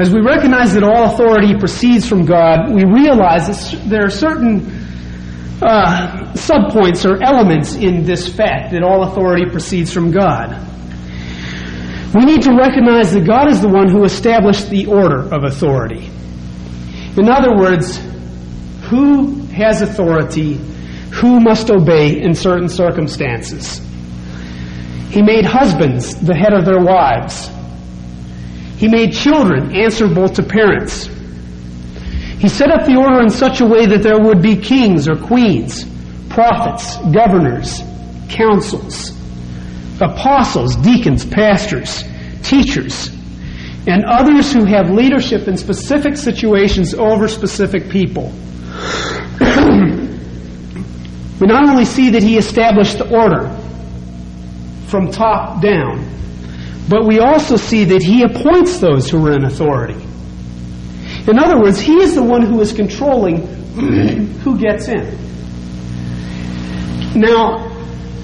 As 0.00 0.12
we 0.12 0.20
recognize 0.20 0.74
that 0.74 0.82
all 0.82 1.04
authority 1.04 1.54
proceeds 1.56 2.08
from 2.08 2.24
God, 2.24 2.74
we 2.74 2.84
realize 2.84 3.46
that 3.46 3.88
there 3.88 4.04
are 4.04 4.10
certain 4.10 4.66
uh, 5.62 6.32
subpoints 6.34 7.08
or 7.08 7.22
elements 7.22 7.76
in 7.76 8.04
this 8.04 8.26
fact 8.26 8.72
that 8.72 8.82
all 8.82 9.04
authority 9.04 9.48
proceeds 9.48 9.92
from 9.92 10.10
God. 10.10 10.60
We 12.12 12.24
need 12.24 12.42
to 12.42 12.54
recognize 12.54 13.12
that 13.12 13.24
God 13.26 13.48
is 13.48 13.60
the 13.60 13.68
one 13.68 13.88
who 13.88 14.04
established 14.04 14.68
the 14.68 14.86
order 14.86 15.32
of 15.32 15.44
authority. 15.44 16.10
In 17.16 17.28
other 17.28 17.56
words, 17.56 18.00
who 18.82 19.42
has 19.46 19.80
authority, 19.80 20.54
who 21.12 21.40
must 21.40 21.70
obey 21.70 22.20
in 22.20 22.34
certain 22.34 22.68
circumstances. 22.68 23.80
He 25.10 25.22
made 25.22 25.44
husbands 25.44 26.14
the 26.14 26.34
head 26.34 26.52
of 26.52 26.64
their 26.64 26.80
wives. 26.80 27.50
He 28.76 28.88
made 28.88 29.12
children 29.12 29.74
answerable 29.74 30.28
to 30.28 30.42
parents. 30.42 31.08
He 32.38 32.48
set 32.48 32.70
up 32.70 32.84
the 32.84 32.96
order 32.96 33.22
in 33.22 33.30
such 33.30 33.60
a 33.60 33.66
way 33.66 33.86
that 33.86 34.02
there 34.02 34.20
would 34.20 34.42
be 34.42 34.56
kings 34.56 35.08
or 35.08 35.16
queens, 35.16 35.86
prophets, 36.28 36.96
governors, 37.12 37.80
councils, 38.28 39.12
apostles, 40.00 40.76
deacons, 40.76 41.24
pastors, 41.24 42.04
teachers, 42.42 43.08
and 43.86 44.04
others 44.04 44.52
who 44.52 44.64
have 44.64 44.90
leadership 44.90 45.46
in 45.48 45.56
specific 45.56 46.16
situations 46.16 46.92
over 46.94 47.28
specific 47.28 47.88
people. 47.88 48.24
we 51.40 51.46
not 51.46 51.68
only 51.68 51.84
see 51.84 52.10
that 52.10 52.22
he 52.22 52.36
established 52.36 52.98
the 52.98 53.08
order 53.16 53.63
from 54.86 55.10
top 55.10 55.62
down, 55.62 56.08
but 56.88 57.06
we 57.06 57.18
also 57.18 57.56
see 57.56 57.84
that 57.84 58.02
he 58.02 58.22
appoints 58.22 58.78
those 58.78 59.10
who 59.10 59.26
are 59.26 59.32
in 59.32 59.44
authority. 59.44 60.00
In 61.26 61.38
other 61.38 61.58
words, 61.58 61.80
he 61.80 61.94
is 62.02 62.14
the 62.14 62.22
one 62.22 62.42
who 62.42 62.60
is 62.60 62.72
controlling 62.72 63.46
who 64.44 64.58
gets 64.58 64.88
in. 64.88 65.18
Now, 67.14 67.70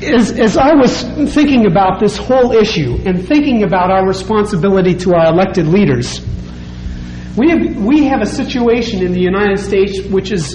as, 0.03 0.33
as 0.33 0.57
I 0.57 0.75
was 0.75 1.03
thinking 1.33 1.67
about 1.67 2.01
this 2.01 2.17
whole 2.17 2.53
issue 2.53 2.99
and 3.05 3.27
thinking 3.27 3.63
about 3.63 3.91
our 3.91 4.07
responsibility 4.07 4.95
to 4.97 5.15
our 5.15 5.27
elected 5.27 5.67
leaders, 5.67 6.21
we 7.37 7.51
have, 7.51 7.77
we 7.77 8.05
have 8.07 8.21
a 8.21 8.27
situation 8.27 9.03
in 9.05 9.13
the 9.13 9.21
United 9.21 9.59
States 9.59 10.01
which 10.09 10.33
is 10.33 10.55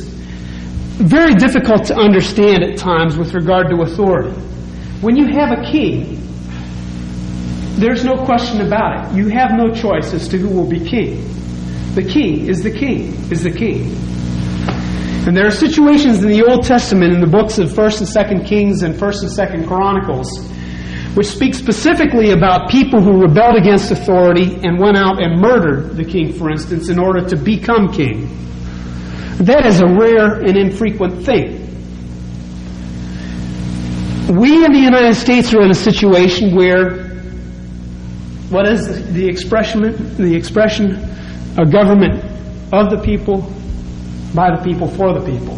very 0.98 1.34
difficult 1.34 1.86
to 1.86 1.96
understand 1.96 2.64
at 2.64 2.78
times 2.78 3.18
with 3.18 3.34
regard 3.34 3.70
to 3.70 3.82
authority. 3.82 4.34
When 5.02 5.16
you 5.16 5.28
have 5.28 5.52
a 5.52 5.64
king, 5.72 6.22
there's 7.78 8.04
no 8.04 8.16
question 8.26 8.62
about 8.62 9.12
it. 9.12 9.18
You 9.18 9.28
have 9.30 9.52
no 9.52 9.74
choice 9.74 10.14
as 10.14 10.28
to 10.30 10.38
who 10.38 10.50
will 10.50 10.68
be 10.68 10.80
king. 10.80 11.24
The 11.96 12.04
king 12.04 12.48
is 12.48 12.64
the 12.64 12.72
king, 12.72 13.14
is 13.32 13.44
the 13.44 13.52
king. 13.52 13.96
And 15.28 15.36
there 15.36 15.48
are 15.48 15.52
situations 15.52 16.24
in 16.24 16.30
the 16.30 16.44
Old 16.44 16.64
Testament 16.64 17.14
in 17.14 17.20
the 17.20 17.28
books 17.28 17.58
of 17.58 17.70
1st 17.70 18.00
and 18.02 18.42
2nd 18.42 18.48
Kings 18.48 18.84
and 18.84 18.96
1st 18.96 19.24
and 19.24 19.66
2nd 19.66 19.68
Chronicles 19.68 20.52
which 21.16 21.28
speak 21.28 21.56
specifically 21.56 22.32
about 22.32 22.70
people 22.70 23.02
who 23.02 23.22
rebelled 23.22 23.56
against 23.56 23.90
authority 23.90 24.56
and 24.64 24.78
went 24.78 24.98
out 24.98 25.24
and 25.24 25.40
murdered 25.40 25.96
the 25.96 26.04
king, 26.04 26.34
for 26.34 26.52
instance, 26.52 26.90
in 26.90 27.00
order 27.00 27.26
to 27.26 27.38
become 27.38 27.92
king. 27.92 28.28
That 29.38 29.66
is 29.66 29.80
a 29.80 29.88
rare 29.88 30.42
and 30.42 30.58
infrequent 30.58 31.24
thing. 31.24 31.65
We 34.30 34.66
in 34.66 34.74
the 34.74 34.80
United 34.80 35.14
States 35.16 35.54
are 35.54 35.62
in 35.62 35.70
a 35.70 35.76
situation 35.76 36.56
where 36.56 37.04
what 38.50 38.68
is 38.68 39.14
the 39.14 39.28
expression 39.28 39.82
the 40.18 40.36
expression 40.36 40.96
a 41.58 41.66
government 41.66 42.24
of 42.74 42.90
the 42.90 43.02
people 43.04 43.42
by 44.34 44.56
the 44.56 44.64
people 44.64 44.88
for 44.88 45.14
the 45.14 45.24
people. 45.26 45.58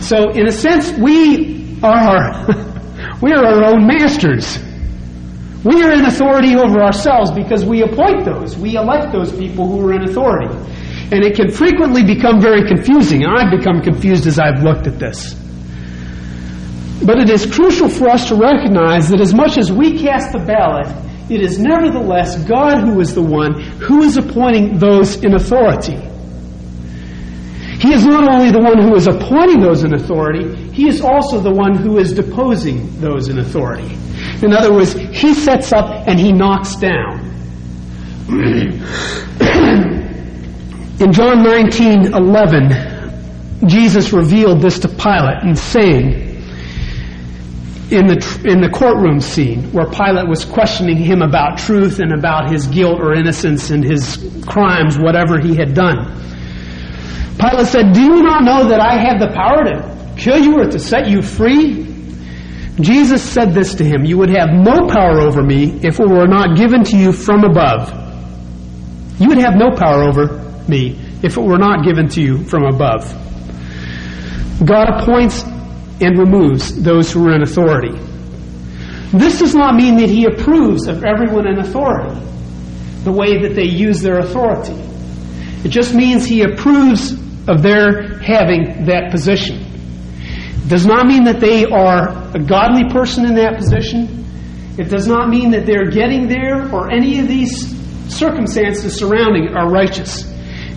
So 0.00 0.30
in 0.30 0.48
a 0.48 0.52
sense 0.52 0.90
we 0.98 1.78
are 1.84 2.46
we 3.22 3.32
are 3.32 3.44
our 3.44 3.64
own 3.64 3.86
masters. 3.86 4.58
We 5.64 5.84
are 5.84 5.92
in 5.92 6.04
authority 6.04 6.56
over 6.56 6.82
ourselves 6.82 7.30
because 7.30 7.64
we 7.64 7.82
appoint 7.82 8.24
those. 8.24 8.56
We 8.56 8.74
elect 8.74 9.12
those 9.12 9.30
people 9.30 9.68
who 9.68 9.86
are 9.86 9.92
in 9.92 10.02
authority. 10.02 10.52
And 11.12 11.24
it 11.24 11.36
can 11.36 11.52
frequently 11.52 12.02
become 12.02 12.40
very 12.40 12.66
confusing. 12.66 13.24
I've 13.24 13.56
become 13.56 13.82
confused 13.82 14.26
as 14.26 14.40
I've 14.40 14.64
looked 14.64 14.88
at 14.88 14.98
this. 14.98 15.41
But 17.04 17.18
it 17.18 17.30
is 17.30 17.46
crucial 17.46 17.88
for 17.88 18.08
us 18.08 18.28
to 18.28 18.36
recognize 18.36 19.08
that 19.08 19.20
as 19.20 19.34
much 19.34 19.58
as 19.58 19.72
we 19.72 19.98
cast 19.98 20.32
the 20.32 20.38
ballot, 20.38 20.86
it 21.28 21.40
is 21.40 21.58
nevertheless 21.58 22.42
God 22.44 22.80
who 22.80 23.00
is 23.00 23.14
the 23.14 23.22
one 23.22 23.60
who 23.60 24.02
is 24.02 24.16
appointing 24.16 24.78
those 24.78 25.22
in 25.24 25.34
authority. 25.34 25.96
He 27.80 27.92
is 27.92 28.06
not 28.06 28.32
only 28.32 28.52
the 28.52 28.60
one 28.60 28.80
who 28.80 28.94
is 28.94 29.08
appointing 29.08 29.60
those 29.60 29.82
in 29.82 29.94
authority, 29.94 30.54
he 30.72 30.86
is 30.88 31.00
also 31.00 31.40
the 31.40 31.50
one 31.50 31.74
who 31.74 31.98
is 31.98 32.12
deposing 32.12 33.00
those 33.00 33.28
in 33.28 33.40
authority. 33.40 33.96
In 34.42 34.52
other 34.52 34.72
words, 34.72 34.92
he 34.92 35.34
sets 35.34 35.72
up 35.72 36.06
and 36.06 36.20
he 36.20 36.32
knocks 36.32 36.76
down. 36.76 37.18
in 41.00 41.12
John 41.12 41.42
19 41.42 42.14
11, 42.14 43.68
Jesus 43.68 44.12
revealed 44.12 44.60
this 44.60 44.78
to 44.80 44.88
Pilate 44.88 45.42
and 45.42 45.58
saying, 45.58 46.31
in 47.92 48.06
the, 48.06 48.42
in 48.44 48.60
the 48.62 48.70
courtroom 48.70 49.20
scene 49.20 49.70
where 49.72 49.84
Pilate 49.84 50.26
was 50.26 50.44
questioning 50.46 50.96
him 50.96 51.20
about 51.20 51.58
truth 51.58 52.00
and 52.00 52.12
about 52.12 52.50
his 52.50 52.66
guilt 52.66 52.98
or 52.98 53.14
innocence 53.14 53.70
and 53.70 53.84
his 53.84 54.16
crimes, 54.46 54.98
whatever 54.98 55.38
he 55.38 55.54
had 55.54 55.74
done. 55.74 56.08
Pilate 57.38 57.66
said, 57.66 57.92
Do 57.92 58.00
you 58.00 58.22
not 58.22 58.44
know 58.44 58.68
that 58.68 58.80
I 58.80 58.96
have 58.96 59.20
the 59.20 59.28
power 59.34 59.64
to 59.64 60.14
kill 60.16 60.38
you 60.38 60.58
or 60.58 60.64
to 60.64 60.78
set 60.78 61.08
you 61.08 61.20
free? 61.20 61.84
Jesus 62.80 63.22
said 63.22 63.52
this 63.52 63.74
to 63.76 63.84
him 63.84 64.04
You 64.04 64.16
would 64.18 64.30
have 64.30 64.48
no 64.50 64.88
power 64.88 65.20
over 65.20 65.42
me 65.42 65.80
if 65.84 66.00
it 66.00 66.08
were 66.08 66.26
not 66.26 66.56
given 66.56 66.84
to 66.84 66.96
you 66.96 67.12
from 67.12 67.44
above. 67.44 67.92
You 69.20 69.28
would 69.28 69.38
have 69.38 69.54
no 69.54 69.70
power 69.76 70.04
over 70.04 70.38
me 70.66 70.98
if 71.22 71.36
it 71.36 71.42
were 71.42 71.58
not 71.58 71.84
given 71.84 72.08
to 72.08 72.22
you 72.22 72.44
from 72.44 72.64
above. 72.64 73.04
God 74.64 74.88
appoints 75.02 75.44
and 76.02 76.18
removes 76.18 76.82
those 76.82 77.12
who 77.12 77.26
are 77.28 77.34
in 77.34 77.42
authority. 77.42 77.96
This 79.12 79.38
does 79.38 79.54
not 79.54 79.74
mean 79.74 79.96
that 79.96 80.08
he 80.08 80.24
approves 80.24 80.88
of 80.88 81.04
everyone 81.04 81.46
in 81.46 81.58
authority, 81.58 82.18
the 83.04 83.12
way 83.12 83.42
that 83.42 83.54
they 83.54 83.66
use 83.66 84.00
their 84.00 84.18
authority. 84.18 84.72
It 85.64 85.68
just 85.68 85.94
means 85.94 86.24
he 86.24 86.42
approves 86.42 87.12
of 87.46 87.62
their 87.62 88.18
having 88.20 88.86
that 88.86 89.10
position. 89.10 89.66
It 90.64 90.68
does 90.68 90.86
not 90.86 91.06
mean 91.06 91.24
that 91.24 91.40
they 91.40 91.64
are 91.66 92.08
a 92.34 92.38
godly 92.38 92.90
person 92.90 93.26
in 93.26 93.34
that 93.34 93.58
position. 93.58 94.24
It 94.78 94.88
does 94.88 95.06
not 95.06 95.28
mean 95.28 95.50
that 95.50 95.66
they're 95.66 95.90
getting 95.90 96.28
there 96.28 96.72
or 96.74 96.90
any 96.90 97.18
of 97.20 97.28
these 97.28 97.70
circumstances 98.08 98.96
surrounding 98.96 99.48
are 99.48 99.70
righteous. 99.70 100.24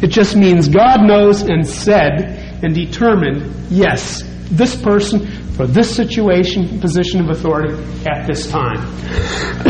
It 0.01 0.07
just 0.07 0.35
means 0.35 0.67
God 0.67 1.01
knows 1.01 1.41
and 1.41 1.65
said 1.65 2.44
and 2.65 2.73
determined, 2.73 3.53
yes, 3.69 4.23
this 4.49 4.75
person 4.81 5.27
for 5.53 5.67
this 5.67 5.95
situation, 5.95 6.79
position 6.79 7.21
of 7.21 7.29
authority 7.29 7.75
at 8.09 8.25
this 8.25 8.49
time. 8.49 8.79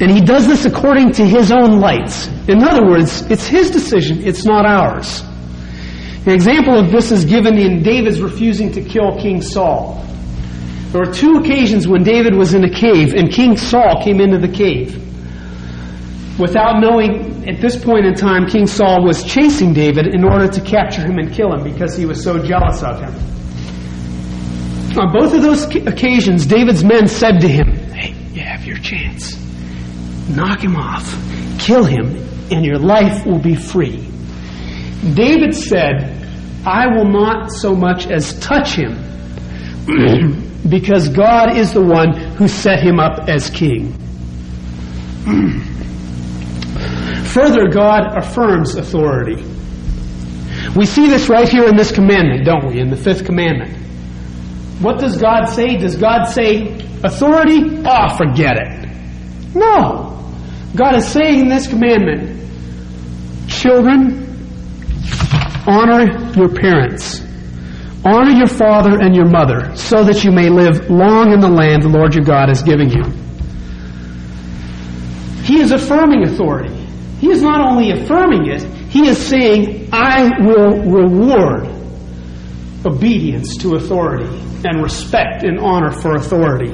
and 0.00 0.10
he 0.10 0.20
does 0.20 0.46
this 0.46 0.66
according 0.66 1.12
to 1.12 1.24
his 1.26 1.50
own 1.50 1.80
lights. 1.80 2.26
In 2.46 2.62
other 2.62 2.86
words, 2.86 3.22
it's 3.30 3.46
his 3.46 3.70
decision, 3.70 4.22
it's 4.22 4.44
not 4.44 4.66
ours. 4.66 5.22
An 6.26 6.32
example 6.32 6.78
of 6.78 6.92
this 6.92 7.10
is 7.10 7.24
given 7.24 7.56
in 7.56 7.82
David's 7.82 8.20
refusing 8.20 8.70
to 8.72 8.82
kill 8.82 9.18
King 9.18 9.40
Saul. 9.40 10.04
There 10.92 11.06
were 11.06 11.12
two 11.12 11.36
occasions 11.36 11.88
when 11.88 12.02
David 12.02 12.34
was 12.34 12.52
in 12.52 12.64
a 12.64 12.70
cave 12.70 13.14
and 13.14 13.32
King 13.32 13.56
Saul 13.56 14.02
came 14.04 14.20
into 14.20 14.36
the 14.36 14.52
cave. 14.52 14.94
Without 16.38 16.80
knowing, 16.82 17.37
at 17.48 17.62
this 17.62 17.82
point 17.82 18.04
in 18.04 18.14
time, 18.14 18.46
King 18.46 18.66
Saul 18.66 19.02
was 19.02 19.24
chasing 19.24 19.72
David 19.72 20.14
in 20.14 20.22
order 20.22 20.46
to 20.48 20.60
capture 20.60 21.00
him 21.00 21.18
and 21.18 21.32
kill 21.32 21.50
him 21.50 21.64
because 21.64 21.96
he 21.96 22.04
was 22.04 22.22
so 22.22 22.38
jealous 22.38 22.82
of 22.82 23.00
him. 23.00 23.14
On 24.98 25.10
both 25.12 25.32
of 25.32 25.40
those 25.40 25.64
occasions, 25.86 26.44
David's 26.44 26.84
men 26.84 27.08
said 27.08 27.40
to 27.40 27.48
him, 27.48 27.68
Hey, 27.92 28.14
you 28.34 28.42
have 28.42 28.66
your 28.66 28.76
chance. 28.76 29.38
Knock 30.28 30.62
him 30.62 30.76
off, 30.76 31.08
kill 31.58 31.84
him, 31.84 32.16
and 32.50 32.66
your 32.66 32.78
life 32.78 33.24
will 33.24 33.38
be 33.38 33.54
free. 33.54 34.06
David 35.14 35.54
said, 35.54 36.16
I 36.66 36.86
will 36.88 37.08
not 37.08 37.50
so 37.50 37.74
much 37.74 38.08
as 38.08 38.38
touch 38.40 38.74
him 38.74 38.92
because 40.68 41.08
God 41.08 41.56
is 41.56 41.72
the 41.72 41.80
one 41.80 42.12
who 42.34 42.46
set 42.46 42.82
him 42.82 43.00
up 43.00 43.26
as 43.26 43.48
king. 43.48 43.94
Further, 47.32 47.68
God 47.68 48.16
affirms 48.16 48.74
authority. 48.74 49.44
We 50.74 50.86
see 50.86 51.08
this 51.08 51.28
right 51.28 51.48
here 51.48 51.66
in 51.66 51.76
this 51.76 51.92
commandment, 51.92 52.44
don't 52.44 52.66
we? 52.66 52.80
In 52.80 52.90
the 52.90 52.96
fifth 52.96 53.24
commandment. 53.24 53.76
What 54.80 54.98
does 54.98 55.18
God 55.18 55.46
say? 55.46 55.76
Does 55.76 55.96
God 55.96 56.24
say 56.24 56.74
authority? 57.02 57.82
Oh, 57.84 58.16
forget 58.16 58.56
it. 58.56 59.54
No. 59.54 60.32
God 60.76 60.96
is 60.96 61.06
saying 61.06 61.40
in 61.40 61.48
this 61.48 61.66
commandment, 61.66 62.38
children, 63.48 64.24
honor 65.66 66.32
your 66.36 66.48
parents. 66.48 67.24
Honor 68.04 68.30
your 68.30 68.46
father 68.46 69.00
and 69.00 69.14
your 69.14 69.26
mother 69.26 69.74
so 69.74 70.04
that 70.04 70.22
you 70.22 70.30
may 70.30 70.48
live 70.48 70.88
long 70.88 71.32
in 71.32 71.40
the 71.40 71.48
land 71.48 71.82
the 71.82 71.88
Lord 71.88 72.14
your 72.14 72.24
God 72.24 72.48
is 72.48 72.62
giving 72.62 72.90
you. 72.90 73.02
He 75.42 75.60
is 75.60 75.72
affirming 75.72 76.22
authority. 76.22 76.77
He 77.20 77.30
is 77.30 77.42
not 77.42 77.60
only 77.60 77.90
affirming 77.90 78.46
it, 78.46 78.62
he 78.90 79.08
is 79.08 79.18
saying, 79.18 79.88
I 79.92 80.40
will 80.40 80.82
reward 80.82 81.68
obedience 82.86 83.56
to 83.58 83.74
authority 83.74 84.28
and 84.64 84.82
respect 84.82 85.42
and 85.42 85.58
honor 85.58 85.90
for 85.90 86.14
authority. 86.14 86.72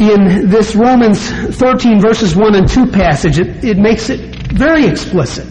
In 0.00 0.48
this 0.48 0.76
Romans 0.76 1.28
13, 1.28 2.00
verses 2.00 2.36
1 2.36 2.54
and 2.54 2.68
2 2.68 2.86
passage, 2.86 3.38
it, 3.38 3.64
it 3.64 3.78
makes 3.78 4.10
it 4.10 4.52
very 4.52 4.86
explicit. 4.86 5.46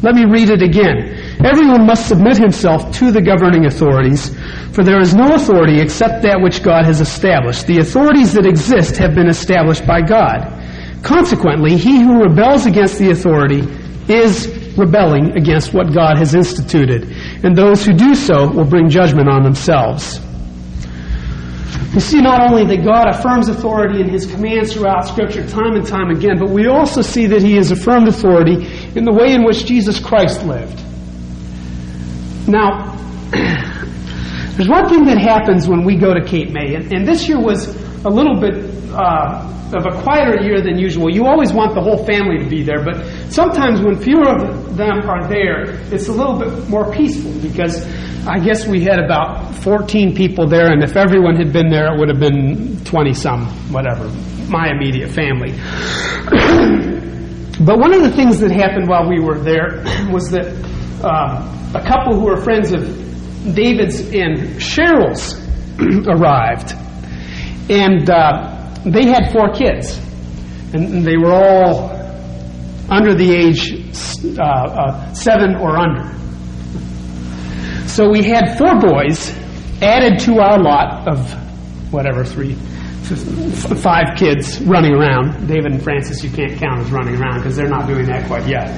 Let 0.00 0.14
me 0.14 0.24
read 0.24 0.48
it 0.48 0.62
again. 0.62 1.44
Everyone 1.44 1.84
must 1.84 2.06
submit 2.06 2.38
himself 2.38 2.92
to 2.98 3.10
the 3.10 3.20
governing 3.20 3.66
authorities, 3.66 4.34
for 4.72 4.84
there 4.84 5.00
is 5.00 5.14
no 5.14 5.34
authority 5.34 5.80
except 5.80 6.22
that 6.22 6.40
which 6.40 6.62
God 6.62 6.84
has 6.84 7.00
established. 7.00 7.66
The 7.66 7.78
authorities 7.78 8.32
that 8.34 8.46
exist 8.46 8.96
have 8.96 9.14
been 9.14 9.28
established 9.28 9.86
by 9.86 10.00
God. 10.02 10.54
Consequently, 11.02 11.76
he 11.76 12.00
who 12.00 12.22
rebels 12.22 12.66
against 12.66 12.98
the 12.98 13.10
authority 13.10 13.60
is 14.12 14.48
rebelling 14.76 15.36
against 15.36 15.74
what 15.74 15.92
God 15.92 16.18
has 16.18 16.34
instituted, 16.34 17.04
and 17.44 17.56
those 17.56 17.84
who 17.84 17.92
do 17.92 18.14
so 18.14 18.48
will 18.50 18.64
bring 18.64 18.88
judgment 18.88 19.28
on 19.28 19.42
themselves. 19.42 20.20
We 21.94 22.00
see 22.00 22.20
not 22.20 22.50
only 22.50 22.64
that 22.66 22.84
God 22.84 23.08
affirms 23.08 23.48
authority 23.48 24.00
in 24.00 24.08
his 24.08 24.26
commands 24.26 24.74
throughout 24.74 25.08
Scripture 25.08 25.46
time 25.48 25.74
and 25.74 25.86
time 25.86 26.10
again, 26.10 26.38
but 26.38 26.50
we 26.50 26.66
also 26.66 27.02
see 27.02 27.26
that 27.26 27.42
he 27.42 27.54
has 27.56 27.70
affirmed 27.70 28.08
authority 28.08 28.66
in 28.94 29.04
the 29.04 29.12
way 29.12 29.32
in 29.32 29.44
which 29.44 29.64
Jesus 29.64 29.98
Christ 29.98 30.44
lived. 30.44 30.78
Now, 32.46 32.94
there's 33.30 34.68
one 34.68 34.88
thing 34.88 35.04
that 35.06 35.18
happens 35.18 35.66
when 35.66 35.84
we 35.84 35.96
go 35.96 36.12
to 36.12 36.24
Cape 36.24 36.50
May, 36.50 36.74
and, 36.74 36.92
and 36.92 37.08
this 37.08 37.28
year 37.28 37.40
was 37.40 37.68
a 38.04 38.08
little 38.08 38.38
bit 38.38 38.67
of 38.98 39.86
a 39.86 40.02
quieter 40.02 40.42
year 40.42 40.60
than 40.60 40.78
usual. 40.78 41.12
You 41.12 41.26
always 41.26 41.52
want 41.52 41.74
the 41.74 41.80
whole 41.80 42.04
family 42.04 42.38
to 42.38 42.48
be 42.48 42.62
there, 42.62 42.84
but 42.84 43.04
sometimes 43.30 43.80
when 43.80 44.00
fewer 44.00 44.28
of 44.28 44.76
them 44.76 45.08
are 45.08 45.28
there, 45.28 45.70
it's 45.92 46.08
a 46.08 46.12
little 46.12 46.38
bit 46.38 46.68
more 46.68 46.90
peaceful 46.90 47.32
because 47.40 47.86
I 48.26 48.38
guess 48.38 48.66
we 48.66 48.82
had 48.82 48.98
about 48.98 49.54
14 49.56 50.14
people 50.14 50.48
there, 50.48 50.72
and 50.72 50.82
if 50.82 50.96
everyone 50.96 51.36
had 51.36 51.52
been 51.52 51.68
there, 51.68 51.94
it 51.94 51.98
would 51.98 52.08
have 52.08 52.20
been 52.20 52.82
20 52.84 53.14
some, 53.14 53.46
whatever, 53.72 54.08
my 54.48 54.70
immediate 54.70 55.10
family. 55.10 55.52
but 57.64 57.78
one 57.78 57.94
of 57.94 58.02
the 58.02 58.12
things 58.14 58.40
that 58.40 58.50
happened 58.50 58.88
while 58.88 59.08
we 59.08 59.20
were 59.20 59.38
there 59.38 59.84
was 60.12 60.30
that 60.30 60.46
uh, 61.04 61.54
a 61.74 61.84
couple 61.86 62.18
who 62.18 62.26
were 62.26 62.38
friends 62.38 62.72
of 62.72 63.54
David's 63.54 64.00
and 64.00 64.58
Cheryl's 64.58 65.34
arrived. 66.08 66.74
And 67.70 68.08
uh, 68.08 68.57
they 68.84 69.06
had 69.06 69.32
four 69.32 69.52
kids, 69.52 69.98
and 70.72 71.04
they 71.04 71.16
were 71.16 71.32
all 71.32 71.98
under 72.90 73.14
the 73.14 73.30
age 73.30 73.72
uh, 74.38 74.42
uh, 74.42 75.12
seven 75.12 75.56
or 75.56 75.76
under. 75.76 76.18
So 77.88 78.10
we 78.10 78.22
had 78.22 78.56
four 78.56 78.78
boys 78.78 79.30
added 79.82 80.18
to 80.20 80.38
our 80.40 80.60
lot 80.60 81.08
of 81.08 81.30
whatever 81.92 82.24
three, 82.24 82.54
five 82.54 84.16
kids 84.16 84.60
running 84.62 84.92
around. 84.92 85.46
David 85.46 85.72
and 85.72 85.82
Francis, 85.82 86.22
you 86.22 86.30
can't 86.30 86.58
count 86.58 86.80
as 86.80 86.90
running 86.90 87.16
around 87.16 87.38
because 87.38 87.56
they're 87.56 87.68
not 87.68 87.86
doing 87.86 88.06
that 88.06 88.26
quite 88.26 88.46
yet. 88.46 88.68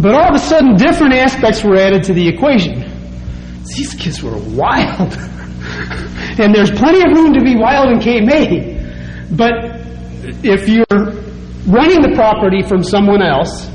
But 0.00 0.14
all 0.14 0.28
of 0.28 0.34
a 0.34 0.38
sudden, 0.38 0.76
different 0.76 1.14
aspects 1.14 1.62
were 1.62 1.76
added 1.76 2.02
to 2.04 2.14
the 2.14 2.26
equation. 2.28 2.80
These 3.64 3.94
kids 3.94 4.22
were 4.22 4.36
wild. 4.36 5.14
and 6.38 6.54
there's 6.54 6.70
plenty 6.70 7.00
of 7.00 7.16
room 7.16 7.32
to 7.34 7.42
be 7.42 7.56
wild 7.56 7.90
in 7.90 8.00
Cape 8.00 8.24
May. 8.24 8.75
But 9.30 9.86
if 10.44 10.68
you're 10.68 10.86
running 11.66 12.02
the 12.02 12.12
property 12.14 12.62
from 12.62 12.82
someone 12.82 13.22
else, 13.22 13.68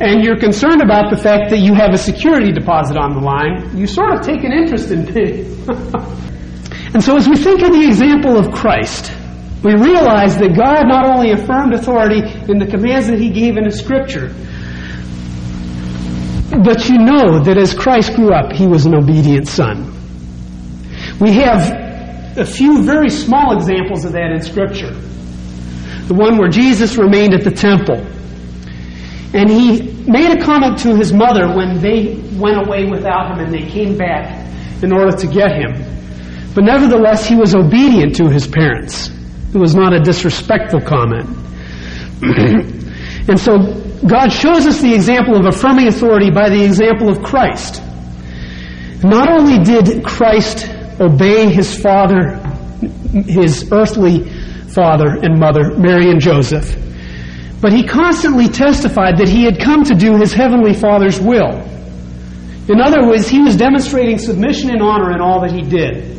and 0.00 0.24
you're 0.24 0.38
concerned 0.38 0.80
about 0.80 1.10
the 1.10 1.16
fact 1.16 1.50
that 1.50 1.58
you 1.58 1.74
have 1.74 1.92
a 1.92 1.98
security 1.98 2.52
deposit 2.52 2.96
on 2.96 3.14
the 3.14 3.20
line, 3.20 3.76
you 3.76 3.86
sort 3.86 4.14
of 4.14 4.22
take 4.22 4.44
an 4.44 4.52
interest 4.52 4.90
in 4.90 5.06
paying. 5.06 5.44
and 6.94 7.02
so 7.02 7.16
as 7.16 7.28
we 7.28 7.36
think 7.36 7.62
of 7.62 7.72
the 7.72 7.84
example 7.84 8.36
of 8.36 8.52
Christ, 8.52 9.12
we 9.64 9.74
realize 9.74 10.38
that 10.38 10.54
God 10.56 10.86
not 10.86 11.04
only 11.04 11.32
affirmed 11.32 11.74
authority 11.74 12.20
in 12.48 12.58
the 12.58 12.66
commands 12.66 13.08
that 13.08 13.18
He 13.18 13.30
gave 13.30 13.56
in 13.56 13.64
His 13.64 13.80
Scripture, 13.80 14.28
but 16.62 16.88
you 16.88 16.98
know 16.98 17.40
that 17.40 17.56
as 17.58 17.74
Christ 17.74 18.14
grew 18.14 18.32
up, 18.32 18.52
He 18.52 18.68
was 18.68 18.86
an 18.86 18.94
obedient 18.94 19.48
Son. 19.48 19.94
We 21.20 21.32
have 21.32 21.87
a 22.38 22.44
few 22.44 22.82
very 22.82 23.10
small 23.10 23.56
examples 23.56 24.04
of 24.04 24.12
that 24.12 24.30
in 24.30 24.42
Scripture. 24.42 24.92
The 26.06 26.14
one 26.14 26.38
where 26.38 26.48
Jesus 26.48 26.96
remained 26.96 27.34
at 27.34 27.44
the 27.44 27.50
temple. 27.50 27.96
And 29.34 29.50
he 29.50 29.92
made 30.08 30.38
a 30.38 30.42
comment 30.42 30.78
to 30.78 30.96
his 30.96 31.12
mother 31.12 31.54
when 31.54 31.80
they 31.80 32.16
went 32.38 32.66
away 32.66 32.86
without 32.86 33.32
him 33.32 33.44
and 33.44 33.52
they 33.52 33.68
came 33.68 33.98
back 33.98 34.46
in 34.82 34.92
order 34.92 35.16
to 35.16 35.26
get 35.26 35.52
him. 35.52 35.72
But 36.54 36.64
nevertheless, 36.64 37.26
he 37.26 37.34
was 37.34 37.54
obedient 37.54 38.16
to 38.16 38.30
his 38.30 38.46
parents. 38.46 39.10
It 39.52 39.58
was 39.58 39.74
not 39.74 39.92
a 39.92 40.00
disrespectful 40.00 40.80
comment. 40.80 41.28
and 42.22 43.38
so 43.38 43.58
God 44.06 44.30
shows 44.30 44.66
us 44.66 44.80
the 44.80 44.94
example 44.94 45.36
of 45.36 45.44
affirming 45.44 45.88
authority 45.88 46.30
by 46.30 46.48
the 46.48 46.64
example 46.64 47.10
of 47.10 47.22
Christ. 47.22 47.82
Not 49.02 49.28
only 49.30 49.58
did 49.62 50.04
Christ 50.04 50.77
obey 51.00 51.50
his 51.50 51.80
father, 51.80 52.36
his 53.12 53.70
earthly 53.72 54.28
father 54.68 55.18
and 55.22 55.38
mother, 55.38 55.76
Mary 55.76 56.10
and 56.10 56.20
Joseph, 56.20 56.76
but 57.60 57.72
he 57.72 57.84
constantly 57.84 58.48
testified 58.48 59.18
that 59.18 59.28
he 59.28 59.44
had 59.44 59.58
come 59.60 59.82
to 59.84 59.94
do 59.94 60.16
his 60.16 60.32
heavenly 60.32 60.74
father's 60.74 61.20
will. 61.20 61.64
In 62.68 62.80
other 62.80 63.06
words, 63.06 63.28
he 63.28 63.40
was 63.40 63.56
demonstrating 63.56 64.18
submission 64.18 64.70
and 64.70 64.82
honor 64.82 65.12
in 65.12 65.20
all 65.20 65.40
that 65.40 65.50
he 65.50 65.62
did. 65.62 66.16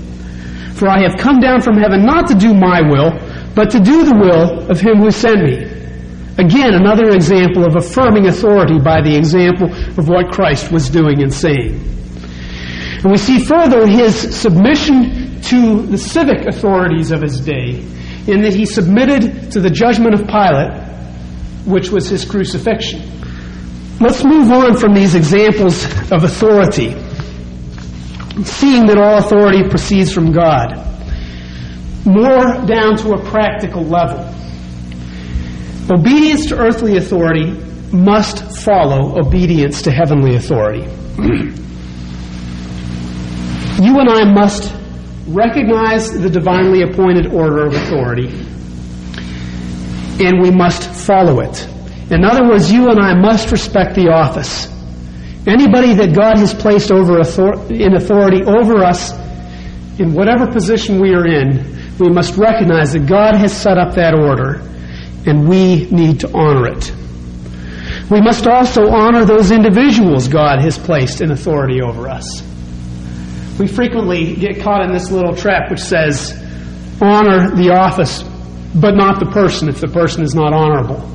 For 0.74 0.89
I 0.89 1.02
have 1.02 1.18
come 1.18 1.39
down 1.39 1.62
from 1.62 1.78
heaven 1.78 2.06
not 2.06 2.28
to 2.30 2.36
do 2.36 2.54
my 2.54 2.82
will, 2.82 3.12
but 3.54 3.70
to 3.72 3.80
do 3.80 4.04
the 4.04 4.15
will 4.15 4.70
of 4.70 4.80
him 4.80 4.98
who 4.98 5.12
sent 5.12 5.44
me. 5.44 5.63
Again, 6.38 6.74
another 6.74 7.10
example 7.10 7.65
of 7.65 7.76
affirming 7.76 8.28
authority 8.28 8.80
by 8.80 9.02
the 9.02 9.15
example 9.15 9.68
of 9.98 10.08
what 10.08 10.32
Christ 10.32 10.72
was 10.72 10.89
doing 10.89 11.22
and 11.22 11.34
saying. 11.34 11.99
And 13.02 13.12
we 13.12 13.18
see 13.18 13.40
further 13.40 13.88
his 13.88 14.36
submission 14.36 15.42
to 15.44 15.84
the 15.84 15.98
civic 15.98 16.46
authorities 16.46 17.12
of 17.12 17.22
his 17.22 17.40
day, 17.40 17.80
in 18.28 18.42
that 18.42 18.54
he 18.54 18.66
submitted 18.66 19.54
to 19.54 19.62
the 19.62 19.70
judgment 19.70 20.14
of 20.14 20.28
Pilate, 20.28 20.84
which 21.66 21.92
was 21.92 22.10
his 22.10 22.26
crucifixion. 22.26 23.02
Let's 24.02 24.26
move 24.26 24.52
on 24.52 24.76
from 24.76 24.94
these 24.94 25.16
examples 25.16 25.86
of 26.12 26.26
authority, 26.26 26.92
seeing 28.44 28.86
that 28.88 28.98
all 28.98 29.18
authority 29.20 29.68
proceeds 29.70 30.12
from 30.12 30.34
God, 30.34 30.76
more 32.06 32.66
down 32.66 32.98
to 32.98 33.14
a 33.14 33.24
practical 33.30 33.84
level. 33.84 34.36
Obedience 35.90 36.48
to 36.48 36.58
earthly 36.58 36.98
authority 36.98 37.52
must 37.94 38.58
follow 38.58 39.18
obedience 39.18 39.84
to 39.84 39.92
heavenly 39.92 40.36
authority. 40.36 40.86
You 43.82 43.98
and 44.02 44.10
I 44.10 44.26
must 44.26 44.76
recognize 45.26 46.12
the 46.12 46.30
divinely 46.30 46.82
appointed 46.82 47.28
order 47.28 47.65
of 47.65 47.74
authority, 47.74 48.28
and 50.20 50.42
we 50.42 50.52
must 50.52 50.84
follow 50.84 51.39
it. 51.39 51.65
In 52.12 52.26
other 52.26 52.46
words, 52.46 52.70
you 52.70 52.89
and 52.89 53.00
I 53.00 53.13
must 53.13 53.52
respect 53.52 53.96
the 53.96 54.10
office. 54.10 54.68
Anybody 55.48 55.94
that 55.94 56.13
God 56.13 56.39
has 56.39 56.54
placed 56.54 56.92
over 56.92 57.20
author- 57.20 57.74
in 57.74 57.96
authority 57.96 58.44
over 58.44 58.84
us, 58.84 59.13
in 59.98 60.13
whatever 60.13 60.46
position 60.46 61.00
we 61.00 61.13
are 61.13 61.26
in, 61.26 61.63
we 62.00 62.10
must 62.10 62.36
recognize 62.38 62.92
that 62.92 63.06
God 63.06 63.36
has 63.36 63.54
set 63.54 63.78
up 63.78 63.96
that 63.96 64.13
order, 64.13 64.60
and 65.26 65.48
we 65.48 65.88
need 65.89 66.20
to 66.20 66.30
honor 66.34 66.68
it. 66.68 66.92
We 68.10 68.20
must 68.20 68.46
also 68.46 68.89
honor 68.89 69.24
those 69.24 69.52
individuals 69.52 70.28
God 70.28 70.60
has 70.62 70.78
placed 70.78 71.22
in 71.22 71.32
authority 71.32 71.82
over 71.82 72.10
us 72.10 72.44
we 73.60 73.67
frequently 73.67 74.36
get 74.36 74.62
caught 74.62 74.84
in 74.86 74.93
this 74.93 75.12
little 75.12 75.36
trap 75.36 75.69
which 75.69 75.82
says, 75.82 76.32
honor 77.02 77.54
the 77.56 77.72
office, 77.72 78.24
but 78.74 78.95
not 78.95 79.19
the 79.19 79.30
person 79.32 79.67
if 79.67 79.82
the 79.82 79.88
person 79.88 80.24
is 80.24 80.34
not 80.34 80.54
honorable. 80.54 81.06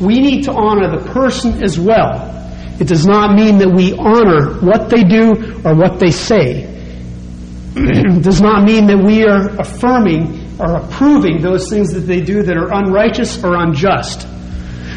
We 0.00 0.18
need 0.18 0.44
to 0.44 0.52
honor 0.52 0.98
the 0.98 1.10
person 1.10 1.62
as 1.62 1.78
well. 1.78 2.32
It 2.80 2.88
does 2.88 3.06
not 3.06 3.34
mean 3.34 3.58
that 3.58 3.70
we 3.70 3.92
honor 3.92 4.54
what 4.60 4.90
they 4.90 5.04
do 5.04 5.60
or 5.64 5.74
what 5.74 6.00
they 6.00 6.10
say. 6.10 6.64
it 7.76 8.22
does 8.22 8.40
not 8.40 8.64
mean 8.64 8.86
that 8.86 8.98
we 8.98 9.24
are 9.24 9.48
affirming 9.60 10.58
or 10.58 10.76
approving 10.76 11.42
those 11.42 11.68
things 11.68 11.92
that 11.92 12.00
they 12.00 12.20
do 12.20 12.42
that 12.42 12.56
are 12.56 12.72
unrighteous 12.72 13.44
or 13.44 13.56
unjust. 13.56 14.26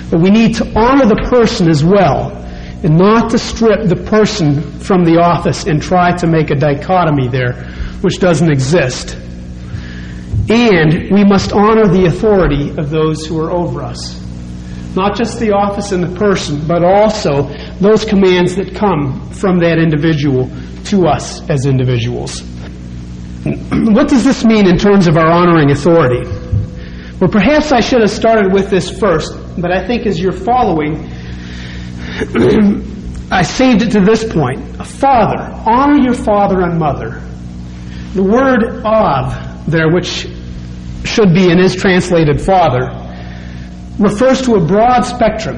But 0.09 0.21
we 0.21 0.29
need 0.29 0.55
to 0.55 0.79
honor 0.79 1.05
the 1.05 1.27
person 1.29 1.69
as 1.69 1.83
well 1.83 2.39
and 2.83 2.97
not 2.97 3.31
to 3.31 3.37
strip 3.37 3.87
the 3.87 3.95
person 3.95 4.61
from 4.79 5.03
the 5.03 5.17
office 5.17 5.65
and 5.65 5.81
try 5.81 6.15
to 6.17 6.27
make 6.27 6.49
a 6.49 6.55
dichotomy 6.55 7.27
there, 7.27 7.53
which 8.01 8.19
doesn't 8.19 8.49
exist. 8.49 9.15
And 10.49 11.11
we 11.11 11.23
must 11.23 11.51
honor 11.51 11.87
the 11.87 12.05
authority 12.05 12.69
of 12.71 12.89
those 12.89 13.25
who 13.25 13.39
are 13.39 13.51
over 13.51 13.83
us. 13.83 14.17
Not 14.95 15.15
just 15.15 15.39
the 15.39 15.51
office 15.51 15.91
and 15.91 16.03
the 16.03 16.17
person, 16.17 16.65
but 16.67 16.83
also 16.83 17.43
those 17.79 18.05
commands 18.05 18.55
that 18.55 18.73
come 18.73 19.29
from 19.31 19.59
that 19.59 19.77
individual 19.77 20.49
to 20.85 21.05
us 21.05 21.47
as 21.49 21.65
individuals. 21.65 22.41
What 23.71 24.09
does 24.09 24.23
this 24.23 24.43
mean 24.43 24.67
in 24.67 24.77
terms 24.77 25.07
of 25.07 25.15
our 25.15 25.27
honoring 25.31 25.71
authority? 25.71 26.27
Well, 27.19 27.29
perhaps 27.29 27.71
I 27.71 27.79
should 27.81 28.01
have 28.01 28.09
started 28.09 28.51
with 28.51 28.69
this 28.69 28.97
first, 28.97 29.33
but 29.57 29.71
I 29.71 29.85
think 29.85 30.05
as 30.05 30.19
you're 30.19 30.31
following, 30.31 31.09
I 33.31 33.43
saved 33.43 33.83
it 33.83 33.91
to 33.91 34.01
this 34.01 34.25
point. 34.25 34.79
A 34.79 34.83
father, 34.83 35.39
honor 35.65 36.01
your 36.01 36.15
father 36.15 36.61
and 36.61 36.77
mother. 36.77 37.21
The 38.13 38.23
word 38.23 38.63
of 38.83 39.71
there, 39.71 39.89
which 39.91 40.27
should 41.05 41.33
be 41.33 41.51
and 41.51 41.59
is 41.59 41.75
translated 41.75 42.41
father, 42.41 42.89
refers 43.99 44.41
to 44.43 44.55
a 44.55 44.65
broad 44.65 45.01
spectrum. 45.01 45.57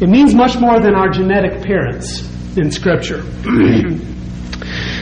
It 0.00 0.08
means 0.08 0.34
much 0.34 0.58
more 0.58 0.80
than 0.80 0.94
our 0.94 1.10
genetic 1.10 1.62
parents 1.62 2.22
in 2.56 2.70
Scripture. 2.70 3.22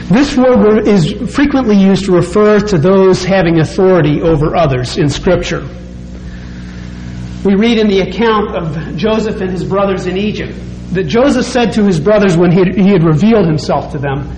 this 0.09 0.35
word 0.37 0.87
is 0.87 1.33
frequently 1.33 1.75
used 1.75 2.05
to 2.05 2.11
refer 2.11 2.59
to 2.59 2.77
those 2.77 3.23
having 3.23 3.59
authority 3.59 4.21
over 4.21 4.55
others 4.55 4.97
in 4.97 5.09
Scripture. 5.09 5.67
We 7.43 7.55
read 7.55 7.79
in 7.79 7.87
the 7.87 8.01
account 8.01 8.55
of 8.55 8.95
Joseph 8.95 9.41
and 9.41 9.49
his 9.49 9.63
brothers 9.63 10.05
in 10.05 10.15
Egypt 10.15 10.53
that 10.93 11.05
Joseph 11.05 11.45
said 11.45 11.71
to 11.73 11.83
his 11.83 11.99
brothers 11.99 12.37
when 12.37 12.51
he 12.51 12.59
had, 12.89 13.03
revealed 13.03 13.47
himself 13.47 13.91
to 13.93 13.97
them, 13.97 14.29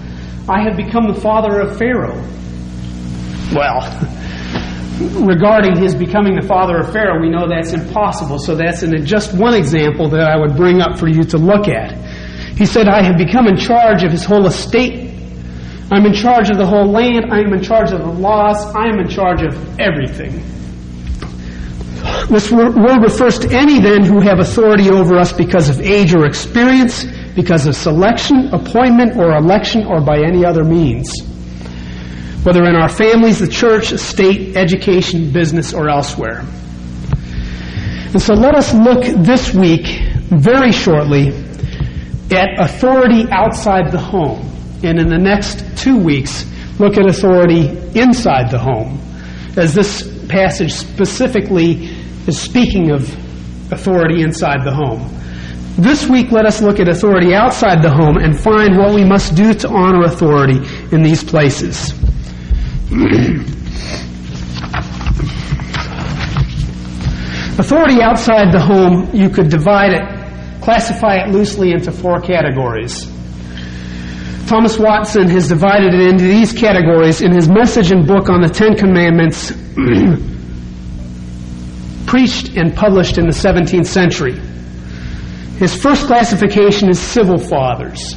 I 0.48 0.62
have 0.62 0.78
become 0.78 1.12
the 1.12 1.20
father 1.20 1.60
of 1.60 1.78
Pharaoh. 1.78 2.16
Well, 3.54 3.82
regarding 5.26 5.78
his 5.78 5.96
becoming 5.96 6.36
the 6.36 6.48
father 6.48 6.78
of 6.78 6.94
Pharaoh, 6.94 7.20
we 7.20 7.30
know 7.30 7.50
that's 7.50 7.74
impossible. 7.74 8.40
So 8.40 8.56
that's 8.56 8.84
an, 8.84 9.06
just 9.06 9.34
one 9.38 9.54
example 9.54 10.10
that 10.10 10.22
I 10.22 10.38
would 10.38 10.56
bring 10.56 10.80
up 10.80 10.98
for 10.98 11.10
you 11.10 11.24
to 11.24 11.38
look 11.38 11.68
at. 11.68 11.98
He 12.56 12.66
said, 12.66 12.88
I 12.88 13.02
have 13.02 13.18
become 13.18 13.48
in 13.48 13.58
charge 13.58 14.04
of 14.04 14.12
his 14.12 14.24
whole 14.24 14.46
estate. 14.46 15.10
I'm 15.92 16.06
in 16.06 16.14
charge 16.14 16.50
of 16.50 16.58
the 16.58 16.66
whole 16.66 16.86
land. 16.86 17.34
I 17.34 17.40
am 17.40 17.52
in 17.52 17.62
charge 17.62 17.92
of 17.92 18.00
the 18.00 18.12
laws. 18.12 18.64
I 18.76 18.86
am 18.88 19.00
in 19.00 19.10
charge 19.10 19.42
of 19.42 19.80
everything. 19.80 20.42
This 22.30 22.52
word 22.52 23.02
refers 23.02 23.40
to 23.40 23.52
any 23.52 23.80
then 23.80 24.04
who 24.04 24.20
have 24.22 24.40
authority 24.40 24.90
over 24.90 25.18
us 25.18 25.34
because 25.34 25.70
of 25.70 25.82
age 25.82 26.14
or 26.14 26.26
experience, 26.26 27.06
because 27.36 27.68
of 27.68 27.76
selection, 27.76 28.48
appointment, 28.54 29.18
or 29.18 29.36
election, 29.36 29.86
or 29.86 30.02
by 30.02 30.20
any 30.20 30.46
other 30.46 30.64
means. 30.64 31.14
Whether 32.44 32.66
in 32.66 32.76
our 32.76 32.90
families, 32.90 33.40
the 33.40 33.48
church, 33.48 33.94
state, 33.98 34.56
education, 34.56 35.32
business, 35.32 35.74
or 35.74 35.90
elsewhere. 35.90 36.40
And 38.14 38.22
so 38.22 38.34
let 38.34 38.56
us 38.56 38.74
look 38.74 39.04
this 39.24 39.54
week, 39.54 39.88
very 40.30 40.72
shortly, 40.72 41.30
at 42.32 42.60
authority 42.60 43.26
outside 43.32 43.92
the 43.92 44.00
home. 44.00 44.50
And 44.84 45.00
in 45.00 45.08
the 45.08 45.18
next 45.18 45.78
two 45.78 45.98
weeks, 45.98 46.46
look 46.80 46.98
at 46.98 47.08
authority 47.08 47.70
inside 48.00 48.52
the 48.52 48.60
home. 48.60 49.00
As 49.56 49.74
this 49.74 50.12
passage 50.28 50.74
specifically 50.74 51.93
is 52.28 52.40
speaking 52.40 52.92
of 52.92 53.02
authority 53.72 54.22
inside 54.22 54.64
the 54.64 54.74
home. 54.74 55.10
This 55.78 56.08
week, 56.08 56.32
let 56.32 56.46
us 56.46 56.62
look 56.62 56.80
at 56.80 56.88
authority 56.88 57.34
outside 57.34 57.82
the 57.82 57.90
home 57.90 58.18
and 58.18 58.40
find 58.40 58.78
what 58.78 58.94
we 58.94 59.04
must 59.04 59.36
do 59.36 59.54
to 59.56 59.70
honor 59.70 60.04
authority 60.04 60.60
in 60.92 61.02
these 61.02 61.24
places. 61.24 61.94
Authority 67.56 68.02
outside 68.02 68.52
the 68.52 68.60
home, 68.60 69.10
you 69.14 69.30
could 69.30 69.50
divide 69.50 69.94
it, 69.94 70.02
classify 70.62 71.18
it 71.18 71.30
loosely 71.30 71.72
into 71.72 71.92
four 71.92 72.20
categories. 72.20 73.06
Thomas 74.48 74.78
Watson 74.80 75.30
has 75.30 75.50
divided 75.50 75.94
it 75.94 76.02
into 76.02 76.24
these 76.24 76.52
categories 76.52 77.22
in 77.22 77.32
his 77.32 77.48
message 77.48 77.92
and 77.92 78.06
book 78.06 78.28
on 78.28 78.42
the 78.42 78.50
Ten 78.50 78.76
Commandments, 78.76 79.52
preached 82.14 82.56
and 82.56 82.76
published 82.76 83.18
in 83.18 83.26
the 83.26 83.32
17th 83.32 83.88
century. 83.88 84.40
His 85.58 85.76
first 85.76 86.06
classification 86.06 86.88
is 86.88 87.00
civil 87.00 87.40
fathers. 87.40 88.14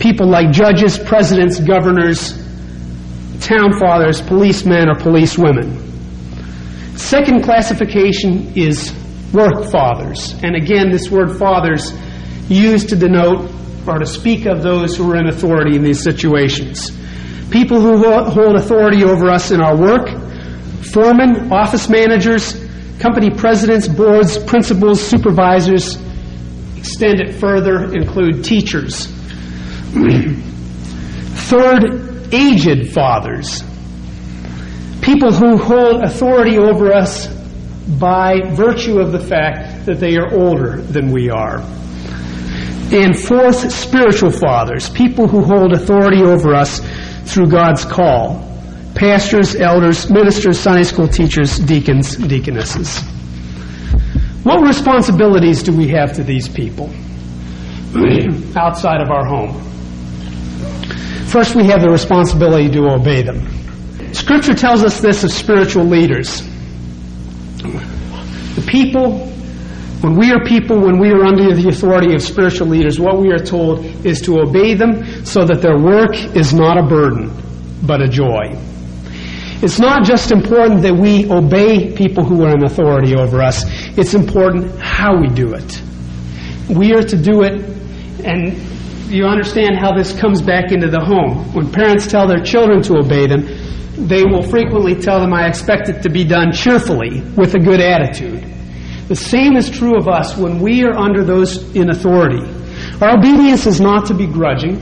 People 0.00 0.26
like 0.26 0.50
judges, 0.50 0.98
presidents, 0.98 1.60
governors, 1.60 2.32
town 3.40 3.78
fathers, 3.78 4.20
policemen, 4.20 4.88
or 4.88 4.96
policewomen. 4.96 5.78
Second 6.98 7.44
classification 7.44 8.52
is 8.56 8.92
work 9.32 9.70
fathers. 9.70 10.34
And 10.42 10.56
again, 10.56 10.90
this 10.90 11.12
word 11.12 11.38
fathers 11.38 11.92
used 12.48 12.88
to 12.88 12.96
denote 12.96 13.48
or 13.86 14.00
to 14.00 14.06
speak 14.06 14.46
of 14.46 14.64
those 14.64 14.96
who 14.96 15.08
are 15.12 15.16
in 15.16 15.28
authority 15.28 15.76
in 15.76 15.84
these 15.84 16.02
situations. 16.02 16.90
People 17.52 17.80
who 17.80 18.02
hold 18.24 18.56
authority 18.56 19.04
over 19.04 19.30
us 19.30 19.52
in 19.52 19.60
our 19.60 19.76
work, 19.76 20.08
foremen, 20.82 21.52
office 21.52 21.88
managers, 21.88 22.68
company 23.00 23.30
presidents, 23.30 23.88
boards, 23.88 24.38
principals, 24.38 25.00
supervisors, 25.02 25.98
extend 26.76 27.20
it 27.20 27.34
further, 27.34 27.92
include 27.92 28.44
teachers. 28.44 29.06
Third, 31.48 32.32
aged 32.32 32.92
fathers. 32.92 33.64
People 35.00 35.32
who 35.32 35.56
hold 35.56 36.04
authority 36.04 36.58
over 36.58 36.92
us 36.92 37.26
by 37.98 38.40
virtue 38.52 39.00
of 39.00 39.12
the 39.12 39.18
fact 39.18 39.86
that 39.86 39.98
they 39.98 40.16
are 40.16 40.32
older 40.32 40.76
than 40.82 41.10
we 41.10 41.30
are. 41.30 41.60
And 42.92 43.18
fourth, 43.18 43.72
spiritual 43.72 44.30
fathers, 44.30 44.90
people 44.90 45.26
who 45.26 45.42
hold 45.42 45.72
authority 45.72 46.22
over 46.22 46.54
us 46.54 46.80
through 47.24 47.48
God's 47.48 47.84
call. 47.84 48.49
Pastors, 49.00 49.56
elders, 49.56 50.10
ministers, 50.10 50.60
Sunday 50.60 50.82
school 50.82 51.08
teachers, 51.08 51.58
deacons, 51.58 52.18
deaconesses. 52.18 53.00
What 54.42 54.60
responsibilities 54.60 55.62
do 55.62 55.74
we 55.74 55.88
have 55.88 56.12
to 56.16 56.22
these 56.22 56.50
people 56.50 56.90
outside 58.54 59.00
of 59.00 59.10
our 59.10 59.24
home? 59.24 59.58
First, 61.28 61.54
we 61.54 61.64
have 61.64 61.80
the 61.80 61.88
responsibility 61.88 62.68
to 62.72 62.90
obey 62.90 63.22
them. 63.22 63.48
Scripture 64.12 64.52
tells 64.52 64.84
us 64.84 65.00
this 65.00 65.24
of 65.24 65.32
spiritual 65.32 65.84
leaders. 65.84 66.42
The 67.62 68.66
people 68.66 69.28
when 70.02 70.14
we 70.14 70.30
are 70.30 70.44
people, 70.44 70.78
when 70.78 70.98
we 70.98 71.08
are 71.08 71.24
under 71.24 71.54
the 71.54 71.68
authority 71.70 72.14
of 72.14 72.20
spiritual 72.20 72.66
leaders, 72.66 73.00
what 73.00 73.18
we 73.18 73.30
are 73.32 73.38
told 73.38 73.82
is 74.04 74.20
to 74.22 74.40
obey 74.40 74.74
them 74.74 75.24
so 75.24 75.46
that 75.46 75.62
their 75.62 75.78
work 75.78 76.14
is 76.36 76.52
not 76.52 76.76
a 76.76 76.82
burden, 76.82 77.32
but 77.82 78.02
a 78.02 78.08
joy. 78.08 78.58
It's 79.62 79.78
not 79.78 80.04
just 80.04 80.30
important 80.30 80.80
that 80.82 80.94
we 80.94 81.30
obey 81.30 81.94
people 81.94 82.24
who 82.24 82.44
are 82.44 82.54
in 82.54 82.64
authority 82.64 83.14
over 83.14 83.42
us, 83.42 83.64
it's 83.98 84.14
important 84.14 84.80
how 84.80 85.20
we 85.20 85.28
do 85.28 85.52
it. 85.52 85.82
We 86.68 86.94
are 86.94 87.02
to 87.02 87.16
do 87.16 87.42
it, 87.42 87.60
and 88.24 88.56
you 89.12 89.26
understand 89.26 89.78
how 89.78 89.92
this 89.92 90.18
comes 90.18 90.40
back 90.40 90.72
into 90.72 90.88
the 90.88 91.00
home. 91.00 91.52
When 91.52 91.70
parents 91.70 92.06
tell 92.06 92.26
their 92.26 92.42
children 92.42 92.80
to 92.84 92.98
obey 92.98 93.26
them, 93.26 93.44
they 94.08 94.24
will 94.24 94.42
frequently 94.42 94.94
tell 94.94 95.20
them, 95.20 95.34
I 95.34 95.46
expect 95.46 95.90
it 95.90 96.02
to 96.04 96.10
be 96.10 96.24
done 96.24 96.52
cheerfully, 96.52 97.20
with 97.36 97.54
a 97.54 97.58
good 97.58 97.80
attitude. 97.80 98.42
The 99.08 99.16
same 99.16 99.56
is 99.56 99.68
true 99.68 99.96
of 99.96 100.08
us 100.08 100.38
when 100.38 100.60
we 100.60 100.84
are 100.84 100.96
under 100.96 101.22
those 101.22 101.74
in 101.76 101.90
authority. 101.90 102.48
Our 103.02 103.18
obedience 103.18 103.66
is 103.66 103.78
not 103.78 104.06
to 104.06 104.14
be 104.14 104.26
grudging. 104.26 104.76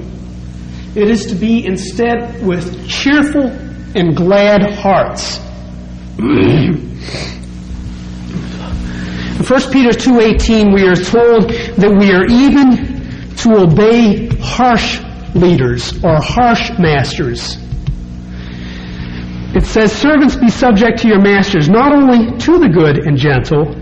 It 0.95 1.11
is 1.11 1.27
to 1.27 1.35
be 1.35 1.67
instead 1.67 2.47
with 2.47 2.89
cheerful 2.89 3.68
and 3.95 4.17
glad 4.17 4.75
hearts. 4.75 5.39
1 6.19 6.91
Peter 9.73 9.93
2:18 9.93 10.75
we 10.75 10.87
are 10.87 10.97
told 10.97 11.51
that 11.79 11.97
we 11.99 12.13
are 12.13 12.27
even 12.27 13.35
to 13.37 13.57
obey 13.57 14.29
harsh 14.41 15.01
leaders 15.35 16.05
or 16.05 16.21
harsh 16.21 16.71
masters. 16.79 17.57
It 19.55 19.65
says, 19.65 19.93
Servants 19.93 20.37
be 20.37 20.51
subject 20.51 20.99
to 21.01 21.09
your 21.09 21.21
masters, 21.21 21.71
not 21.71 21.93
only 21.93 22.37
to 22.39 22.59
the 22.59 22.69
good 22.69 23.07
and 23.07 23.17
gentle, 23.17 23.75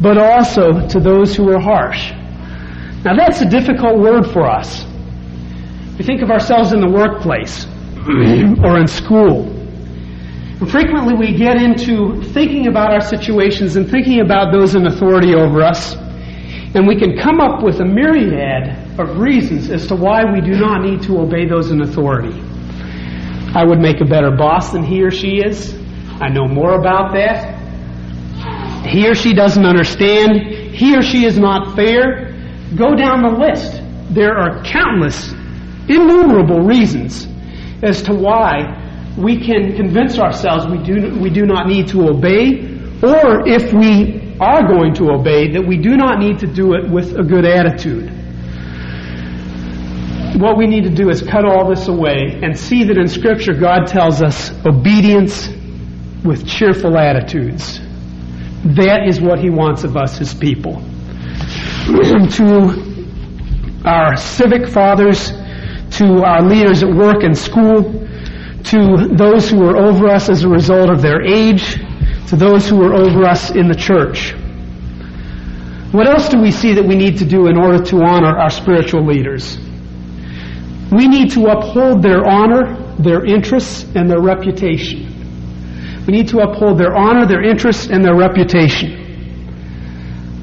but 0.00 0.18
also 0.18 0.86
to 0.88 1.00
those 1.00 1.34
who 1.34 1.50
are 1.50 1.60
harsh. 1.60 2.12
Now 3.04 3.16
that's 3.16 3.40
a 3.40 3.48
difficult 3.48 3.98
word 3.98 4.26
for 4.26 4.46
us. 4.46 4.84
We 5.96 6.04
think 6.04 6.20
of 6.22 6.30
ourselves 6.30 6.72
in 6.72 6.80
the 6.80 6.90
workplace 6.90 7.66
Mm-hmm. 8.08 8.64
or 8.64 8.78
in 8.80 8.86
school. 8.86 9.46
And 9.46 10.70
frequently 10.70 11.12
we 11.12 11.36
get 11.36 11.60
into 11.60 12.22
thinking 12.32 12.66
about 12.66 12.90
our 12.90 13.02
situations 13.02 13.76
and 13.76 13.88
thinking 13.88 14.20
about 14.20 14.50
those 14.50 14.74
in 14.74 14.86
authority 14.86 15.34
over 15.34 15.62
us, 15.62 15.94
and 16.74 16.88
we 16.88 16.98
can 16.98 17.18
come 17.18 17.38
up 17.38 17.62
with 17.62 17.80
a 17.80 17.84
myriad 17.84 18.98
of 18.98 19.18
reasons 19.18 19.68
as 19.68 19.86
to 19.88 19.94
why 19.94 20.24
we 20.24 20.40
do 20.40 20.58
not 20.58 20.82
need 20.82 21.02
to 21.02 21.18
obey 21.18 21.46
those 21.46 21.70
in 21.70 21.82
authority. 21.82 22.40
I 23.54 23.64
would 23.64 23.78
make 23.78 24.00
a 24.00 24.06
better 24.06 24.30
boss 24.30 24.72
than 24.72 24.82
he 24.82 25.02
or 25.02 25.10
she 25.10 25.42
is. 25.44 25.74
I 26.18 26.28
know 26.28 26.48
more 26.48 26.74
about 26.80 27.12
that 27.12 27.58
he 28.86 29.06
or 29.06 29.14
she 29.14 29.34
doesn't 29.34 29.66
understand, 29.66 30.40
he 30.74 30.96
or 30.96 31.02
she 31.02 31.26
is 31.26 31.38
not 31.38 31.76
fair. 31.76 32.32
Go 32.74 32.94
down 32.94 33.22
the 33.22 33.36
list. 33.38 33.82
There 34.14 34.34
are 34.34 34.62
countless, 34.64 35.32
innumerable 35.88 36.60
reasons 36.60 37.26
as 37.82 38.02
to 38.02 38.14
why 38.14 38.84
we 39.16 39.44
can 39.44 39.74
convince 39.76 40.18
ourselves 40.18 40.66
we 40.66 40.78
do, 40.78 41.18
we 41.18 41.30
do 41.30 41.44
not 41.46 41.66
need 41.66 41.88
to 41.88 42.08
obey, 42.08 42.60
or 43.02 43.48
if 43.48 43.72
we 43.72 44.36
are 44.40 44.66
going 44.66 44.94
to 44.94 45.10
obey, 45.10 45.52
that 45.52 45.66
we 45.66 45.76
do 45.76 45.96
not 45.96 46.18
need 46.18 46.38
to 46.38 46.46
do 46.46 46.74
it 46.74 46.88
with 46.88 47.16
a 47.18 47.22
good 47.22 47.44
attitude. 47.44 48.10
What 50.40 50.56
we 50.56 50.66
need 50.66 50.84
to 50.84 50.90
do 50.90 51.10
is 51.10 51.22
cut 51.22 51.44
all 51.44 51.68
this 51.68 51.88
away 51.88 52.38
and 52.42 52.56
see 52.56 52.84
that 52.84 52.96
in 52.96 53.08
Scripture 53.08 53.54
God 53.54 53.86
tells 53.86 54.22
us 54.22 54.52
obedience 54.64 55.48
with 56.24 56.46
cheerful 56.46 56.96
attitudes. 56.96 57.80
That 58.76 59.06
is 59.08 59.20
what 59.20 59.40
he 59.40 59.50
wants 59.50 59.82
of 59.84 59.96
us 59.96 60.20
as 60.20 60.34
people. 60.34 60.74
to 61.86 63.82
our 63.84 64.16
civic 64.16 64.68
fathers, 64.68 65.32
to 65.92 66.22
our 66.24 66.42
leaders 66.42 66.82
at 66.82 66.94
work 66.94 67.22
and 67.22 67.36
school, 67.36 67.82
to 68.64 69.08
those 69.16 69.48
who 69.48 69.64
are 69.64 69.76
over 69.76 70.08
us 70.08 70.28
as 70.28 70.44
a 70.44 70.48
result 70.48 70.90
of 70.90 71.00
their 71.00 71.22
age, 71.22 71.74
to 72.28 72.36
those 72.36 72.68
who 72.68 72.82
are 72.82 72.94
over 72.94 73.24
us 73.24 73.50
in 73.50 73.68
the 73.68 73.74
church. 73.74 74.34
What 75.92 76.06
else 76.06 76.28
do 76.28 76.38
we 76.38 76.50
see 76.50 76.74
that 76.74 76.84
we 76.84 76.96
need 76.96 77.16
to 77.18 77.24
do 77.24 77.46
in 77.46 77.56
order 77.56 77.82
to 77.84 78.02
honor 78.02 78.38
our 78.38 78.50
spiritual 78.50 79.04
leaders? 79.04 79.56
We 80.92 81.08
need 81.08 81.30
to 81.32 81.46
uphold 81.46 82.02
their 82.02 82.26
honor, 82.26 82.76
their 82.98 83.24
interests, 83.24 83.84
and 83.94 84.10
their 84.10 84.20
reputation. 84.20 85.06
We 86.06 86.12
need 86.12 86.28
to 86.28 86.40
uphold 86.40 86.78
their 86.78 86.94
honor, 86.94 87.26
their 87.26 87.42
interests, 87.42 87.86
and 87.88 88.04
their 88.04 88.14
reputation. 88.16 88.92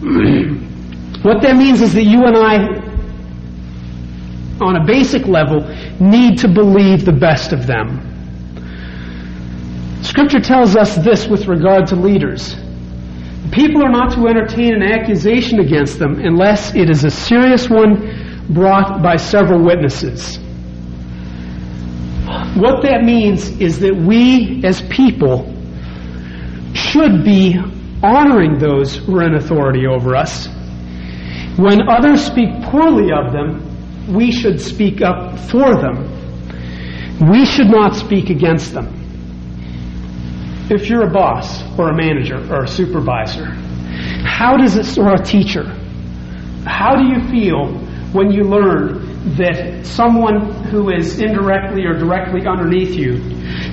what 1.24 1.42
that 1.42 1.56
means 1.58 1.82
is 1.82 1.94
that 1.94 2.04
you 2.04 2.26
and 2.26 2.38
I, 2.38 2.85
on 4.62 4.76
a 4.78 4.86
basic 4.86 5.28
level, 5.28 5.62
need 6.00 6.40
to 6.40 6.48
believe 6.48 7.06
the 7.06 7.12
best 7.12 7.52
of 7.54 7.68
them. 7.68 8.12
Scripture 10.02 10.40
tells 10.40 10.76
us 10.76 10.96
this 10.96 11.28
with 11.28 11.48
regard 11.48 11.88
to 11.88 11.96
leaders. 11.96 12.56
People 13.52 13.84
are 13.84 13.92
not 13.92 14.14
to 14.14 14.28
entertain 14.28 14.74
an 14.74 14.84
accusation 14.84 15.60
against 15.60 16.00
them 16.00 16.20
unless 16.20 16.76
it 16.76 16.90
is 16.90 17.04
a 17.04 17.12
serious 17.12 17.70
one 17.70 18.46
brought 18.50 19.02
by 19.02 19.18
several 19.18 19.64
witnesses. 19.64 20.38
What 22.56 22.84
that 22.84 23.04
means 23.04 23.50
is 23.60 23.80
that 23.80 23.96
we 23.96 24.64
as 24.64 24.82
people 24.84 25.52
should 26.74 27.24
be 27.24 27.60
honoring 28.04 28.58
those 28.58 28.96
who 28.96 29.18
are 29.18 29.24
in 29.24 29.36
authority 29.36 29.88
over 29.88 30.16
us. 30.16 30.48
When 31.58 31.88
others 31.90 32.24
speak 32.24 32.50
poorly 32.64 33.12
of 33.12 33.32
them, 33.32 33.65
we 34.08 34.32
should 34.32 34.60
speak 34.62 35.02
up 35.02 35.40
for 35.50 35.76
them. 35.76 36.12
We 37.30 37.46
should 37.46 37.68
not 37.68 37.96
speak 37.96 38.30
against 38.30 38.74
them. 38.74 38.88
If 40.70 40.90
you're 40.90 41.08
a 41.08 41.12
boss 41.12 41.64
or 41.78 41.90
a 41.90 41.96
manager 41.96 42.38
or 42.54 42.64
a 42.64 42.68
supervisor, 42.68 43.46
how 44.26 44.58
does 44.58 44.76
it, 44.76 44.98
or 44.98 45.14
a 45.14 45.24
teacher, 45.24 45.64
how 46.66 46.96
do 46.96 47.04
you 47.08 47.30
feel 47.30 47.68
when 48.12 48.32
you 48.32 48.44
learn 48.44 49.06
that 49.38 49.86
someone 49.86 50.54
who 50.66 50.92
is 50.92 51.20
indirectly 51.20 51.84
or 51.86 51.98
directly 51.98 52.46
underneath 52.46 52.96
you 52.96 53.18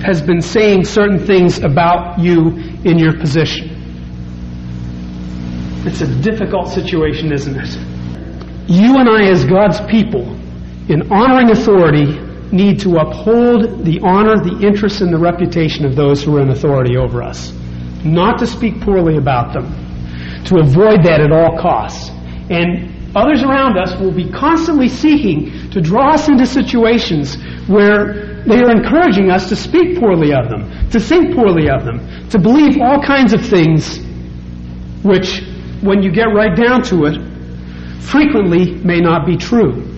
has 0.02 0.22
been 0.22 0.40
saying 0.40 0.84
certain 0.84 1.18
things 1.18 1.58
about 1.58 2.18
you 2.18 2.48
in 2.84 2.98
your 2.98 3.18
position. 3.18 3.68
It's 5.84 6.00
a 6.00 6.06
difficult 6.22 6.68
situation, 6.68 7.32
isn't 7.32 7.56
it? 7.56 7.91
You 8.72 8.96
and 8.96 9.06
I, 9.06 9.24
as 9.28 9.44
God's 9.44 9.82
people, 9.82 10.22
in 10.88 11.12
honoring 11.12 11.50
authority, 11.50 12.06
need 12.52 12.80
to 12.80 12.96
uphold 12.96 13.84
the 13.84 14.00
honor, 14.00 14.42
the 14.42 14.66
interest, 14.66 15.02
and 15.02 15.12
the 15.12 15.18
reputation 15.18 15.84
of 15.84 15.94
those 15.94 16.24
who 16.24 16.38
are 16.38 16.40
in 16.40 16.48
authority 16.48 16.96
over 16.96 17.22
us. 17.22 17.52
Not 18.02 18.38
to 18.38 18.46
speak 18.46 18.80
poorly 18.80 19.18
about 19.18 19.52
them. 19.52 19.66
To 20.46 20.60
avoid 20.60 21.04
that 21.04 21.20
at 21.20 21.30
all 21.30 21.60
costs. 21.60 22.08
And 22.48 23.14
others 23.14 23.42
around 23.42 23.76
us 23.76 23.94
will 24.00 24.10
be 24.10 24.30
constantly 24.30 24.88
seeking 24.88 25.68
to 25.72 25.82
draw 25.82 26.14
us 26.14 26.30
into 26.30 26.46
situations 26.46 27.36
where 27.68 28.42
they 28.46 28.56
are 28.56 28.70
encouraging 28.70 29.30
us 29.30 29.50
to 29.50 29.54
speak 29.54 30.00
poorly 30.00 30.32
of 30.32 30.48
them, 30.48 30.88
to 30.88 30.98
think 30.98 31.34
poorly 31.34 31.68
of 31.68 31.84
them, 31.84 32.00
to 32.30 32.38
believe 32.38 32.80
all 32.80 33.02
kinds 33.02 33.34
of 33.34 33.44
things 33.44 33.98
which, 35.04 35.42
when 35.82 36.02
you 36.02 36.10
get 36.10 36.32
right 36.32 36.56
down 36.56 36.82
to 36.84 37.04
it, 37.04 37.31
frequently 38.02 38.74
may 38.74 39.00
not 39.00 39.26
be 39.26 39.36
true. 39.36 39.92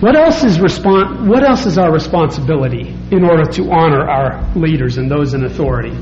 What 0.00 0.14
else 0.14 0.44
is 0.44 0.58
respon- 0.58 1.26
what 1.26 1.42
else 1.42 1.64
is 1.64 1.78
our 1.78 1.90
responsibility 1.90 2.94
in 3.10 3.24
order 3.24 3.44
to 3.52 3.70
honor 3.70 4.06
our 4.06 4.44
leaders 4.54 4.98
and 4.98 5.10
those 5.10 5.32
in 5.32 5.44
authority? 5.44 5.96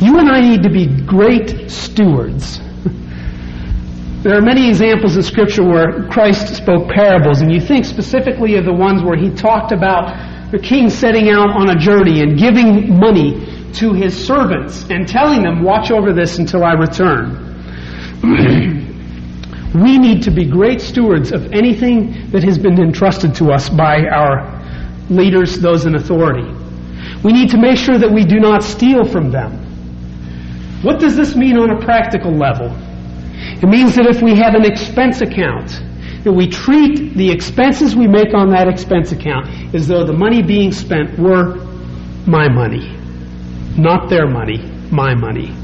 You 0.00 0.18
and 0.18 0.30
I 0.30 0.40
need 0.40 0.62
to 0.62 0.70
be 0.70 0.86
great 0.86 1.70
stewards. 1.70 2.58
there 4.22 4.36
are 4.38 4.42
many 4.42 4.68
examples 4.68 5.16
in 5.16 5.22
Scripture 5.22 5.64
where 5.64 6.08
Christ 6.08 6.56
spoke 6.56 6.88
parables, 6.88 7.42
and 7.42 7.52
you 7.52 7.60
think 7.60 7.84
specifically 7.84 8.56
of 8.56 8.64
the 8.64 8.72
ones 8.72 9.02
where 9.02 9.18
he 9.18 9.30
talked 9.30 9.72
about 9.72 10.50
the 10.50 10.58
king 10.58 10.88
setting 10.88 11.28
out 11.28 11.50
on 11.50 11.68
a 11.70 11.78
journey 11.78 12.20
and 12.22 12.38
giving 12.38 12.98
money 12.98 13.70
to 13.74 13.92
his 13.92 14.26
servants 14.26 14.86
and 14.88 15.06
telling 15.06 15.42
them, 15.42 15.62
Watch 15.62 15.90
over 15.90 16.14
this 16.14 16.38
until 16.38 16.64
I 16.64 16.72
return. 16.72 17.50
we 19.74 19.98
need 19.98 20.22
to 20.22 20.30
be 20.30 20.44
great 20.44 20.80
stewards 20.80 21.32
of 21.32 21.52
anything 21.52 22.30
that 22.30 22.44
has 22.44 22.58
been 22.58 22.80
entrusted 22.80 23.34
to 23.36 23.50
us 23.50 23.68
by 23.68 24.06
our 24.06 24.62
leaders, 25.10 25.58
those 25.58 25.84
in 25.84 25.96
authority. 25.96 26.48
We 27.24 27.32
need 27.32 27.50
to 27.50 27.58
make 27.58 27.76
sure 27.76 27.98
that 27.98 28.10
we 28.10 28.24
do 28.24 28.38
not 28.38 28.62
steal 28.62 29.04
from 29.04 29.30
them. 29.30 29.58
What 30.82 31.00
does 31.00 31.16
this 31.16 31.34
mean 31.34 31.58
on 31.58 31.70
a 31.70 31.84
practical 31.84 32.30
level? 32.30 32.66
It 33.36 33.68
means 33.68 33.96
that 33.96 34.06
if 34.06 34.22
we 34.22 34.36
have 34.36 34.54
an 34.54 34.64
expense 34.64 35.22
account, 35.22 35.82
that 36.22 36.32
we 36.32 36.48
treat 36.48 37.14
the 37.14 37.30
expenses 37.30 37.96
we 37.96 38.06
make 38.06 38.32
on 38.32 38.50
that 38.50 38.68
expense 38.68 39.10
account 39.10 39.74
as 39.74 39.88
though 39.88 40.04
the 40.04 40.12
money 40.12 40.42
being 40.42 40.70
spent 40.70 41.18
were 41.18 41.56
my 42.26 42.48
money, 42.48 42.96
not 43.76 44.08
their 44.08 44.28
money, 44.28 44.58
my 44.90 45.14
money. 45.14 45.54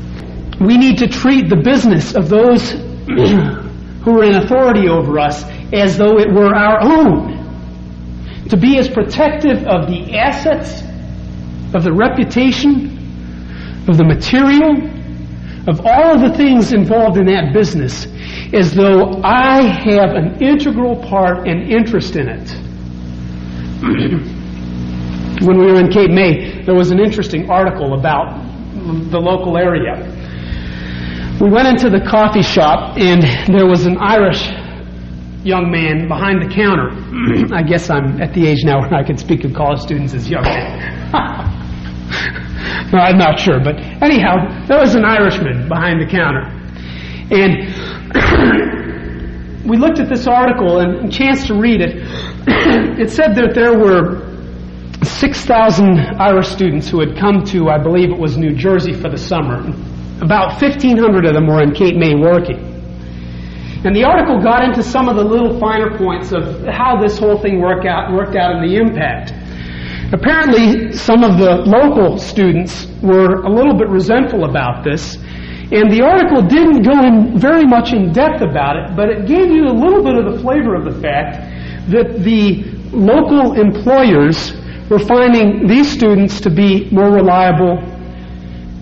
We 0.61 0.77
need 0.77 0.99
to 0.99 1.09
treat 1.09 1.49
the 1.49 1.57
business 1.57 2.15
of 2.15 2.29
those 2.29 2.73
who 4.03 4.21
are 4.21 4.25
in 4.25 4.35
authority 4.37 4.89
over 4.89 5.19
us 5.19 5.45
as 5.73 5.97
though 5.99 6.19
it 6.19 6.33
were 6.33 6.55
our 6.55 6.83
own. 6.83 7.39
To 8.49 8.57
be 8.57 8.79
as 8.79 8.89
protective 8.89 9.59
of 9.67 9.87
the 9.87 10.17
assets, 10.17 10.83
of 11.75 11.85
the 11.85 11.93
reputation, 11.93 13.85
of 13.89 13.97
the 13.97 14.05
material, 14.05 14.77
of 15.69 15.85
all 15.85 16.15
of 16.15 16.21
the 16.21 16.37
things 16.37 16.73
involved 16.73 17.19
in 17.19 17.27
that 17.27 17.53
business, 17.53 18.07
as 18.53 18.75
though 18.75 19.21
I 19.23 19.63
have 19.63 20.17
an 20.17 20.43
integral 20.43 20.97
part 20.97 21.47
and 21.47 21.71
interest 21.71 22.17
in 22.17 22.29
it. 22.29 22.51
when 25.47 25.59
we 25.59 25.67
were 25.67 25.79
in 25.79 25.91
Cape 25.91 26.11
May, 26.11 26.63
there 26.65 26.75
was 26.75 26.91
an 26.91 26.99
interesting 26.99 27.51
article 27.51 27.99
about 27.99 28.49
the 29.11 29.19
local 29.19 29.57
area 29.57 30.20
we 31.41 31.49
went 31.49 31.69
into 31.69 31.89
the 31.89 32.01
coffee 32.05 32.43
shop, 32.43 32.99
and 32.99 33.23
there 33.49 33.67
was 33.67 33.87
an 33.87 33.97
Irish 33.97 34.47
young 35.43 35.71
man 35.71 36.07
behind 36.07 36.43
the 36.43 36.49
counter. 36.55 36.91
I 37.55 37.63
guess 37.63 37.89
I'm 37.89 38.21
at 38.21 38.35
the 38.35 38.47
age 38.47 38.63
now 38.63 38.81
where 38.81 38.93
I 38.93 39.03
can 39.03 39.17
speak 39.17 39.43
of 39.45 39.55
college 39.55 39.81
students 39.81 40.13
as 40.13 40.29
young 40.29 40.45
men. 40.45 41.11
no, 42.93 42.99
I'm 42.99 43.17
not 43.17 43.41
sure, 43.41 43.59
but 43.59 43.77
anyhow, 44.03 44.67
there 44.67 44.79
was 44.79 44.95
an 44.95 45.07
Irishman 45.07 45.67
behind 45.67 46.03
the 46.03 46.07
counter. 46.07 46.45
And 47.33 47.73
we 49.71 49.79
looked 49.79 49.99
at 49.99 50.11
this 50.11 50.27
article 50.27 50.81
and 50.81 51.09
a 51.09 51.11
chance 51.11 51.47
to 51.47 51.55
read 51.55 51.81
it. 51.81 51.97
it 53.01 53.11
said 53.11 53.35
that 53.37 53.55
there 53.55 53.79
were 53.79 54.29
6,000 55.03 55.99
Irish 56.21 56.49
students 56.49 56.91
who 56.91 57.01
had 57.01 57.17
come 57.17 57.45
to, 57.45 57.71
I 57.71 57.79
believe 57.83 58.11
it 58.11 58.19
was 58.19 58.37
New 58.37 58.55
Jersey 58.55 58.93
for 58.93 59.09
the 59.09 59.17
summer. 59.17 59.63
About 60.21 60.61
1,500 60.61 61.25
of 61.25 61.35
them 61.35 61.47
were 61.47 61.63
in 61.63 61.73
Cape 61.73 61.97
May 61.97 62.15
working. 62.15 62.71
And 63.85 63.97
the 63.97 64.05
article 64.05 64.43
got 64.43 64.63
into 64.63 64.83
some 64.83 65.09
of 65.09 65.17
the 65.17 65.25
little 65.25 65.59
finer 65.59 65.97
points 65.97 66.33
of 66.33 66.67
how 66.67 67.01
this 67.01 67.19
whole 67.19 67.41
thing 67.41 67.61
worked 67.61 67.87
out, 67.87 68.13
worked 68.13 68.37
out 68.37 68.57
and 68.57 68.69
the 68.69 68.77
impact. 68.77 69.33
Apparently, 70.13 70.93
some 70.93 71.25
of 71.25 71.39
the 71.39 71.65
local 71.65 72.19
students 72.19 72.87
were 73.03 73.41
a 73.43 73.49
little 73.49 73.73
bit 73.73 73.89
resentful 73.89 74.45
about 74.45 74.85
this, 74.85 75.17
and 75.73 75.91
the 75.91 76.03
article 76.03 76.43
didn't 76.43 76.83
go 76.83 76.93
in 77.03 77.39
very 77.39 77.65
much 77.65 77.95
in 77.95 78.13
depth 78.13 78.43
about 78.43 78.77
it, 78.77 78.95
but 78.95 79.09
it 79.09 79.27
gave 79.27 79.51
you 79.51 79.65
a 79.65 79.73
little 79.73 80.03
bit 80.03 80.17
of 80.17 80.35
the 80.35 80.39
flavor 80.43 80.75
of 80.75 80.85
the 80.85 81.01
fact 81.01 81.41
that 81.89 82.23
the 82.23 82.65
local 82.93 83.55
employers 83.55 84.53
were 84.91 84.99
finding 84.99 85.67
these 85.67 85.89
students 85.89 86.41
to 86.43 86.51
be 86.51 86.91
more 86.91 87.11
reliable 87.11 87.79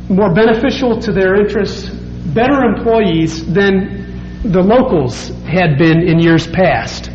more 0.08 0.32
beneficial 0.32 1.00
to 1.00 1.12
their 1.12 1.34
interests, 1.34 1.88
better 2.34 2.62
employees 2.64 3.44
than 3.52 4.42
the 4.44 4.62
locals 4.62 5.28
had 5.44 5.78
been 5.78 6.00
in 6.00 6.18
years 6.18 6.46
past. 6.46 7.10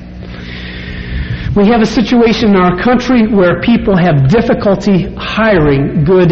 We 1.56 1.68
have 1.68 1.82
a 1.82 1.86
situation 1.86 2.50
in 2.50 2.56
our 2.56 2.82
country 2.82 3.28
where 3.28 3.62
people 3.62 3.96
have 3.96 4.28
difficulty 4.30 5.14
hiring 5.16 6.04
good 6.04 6.32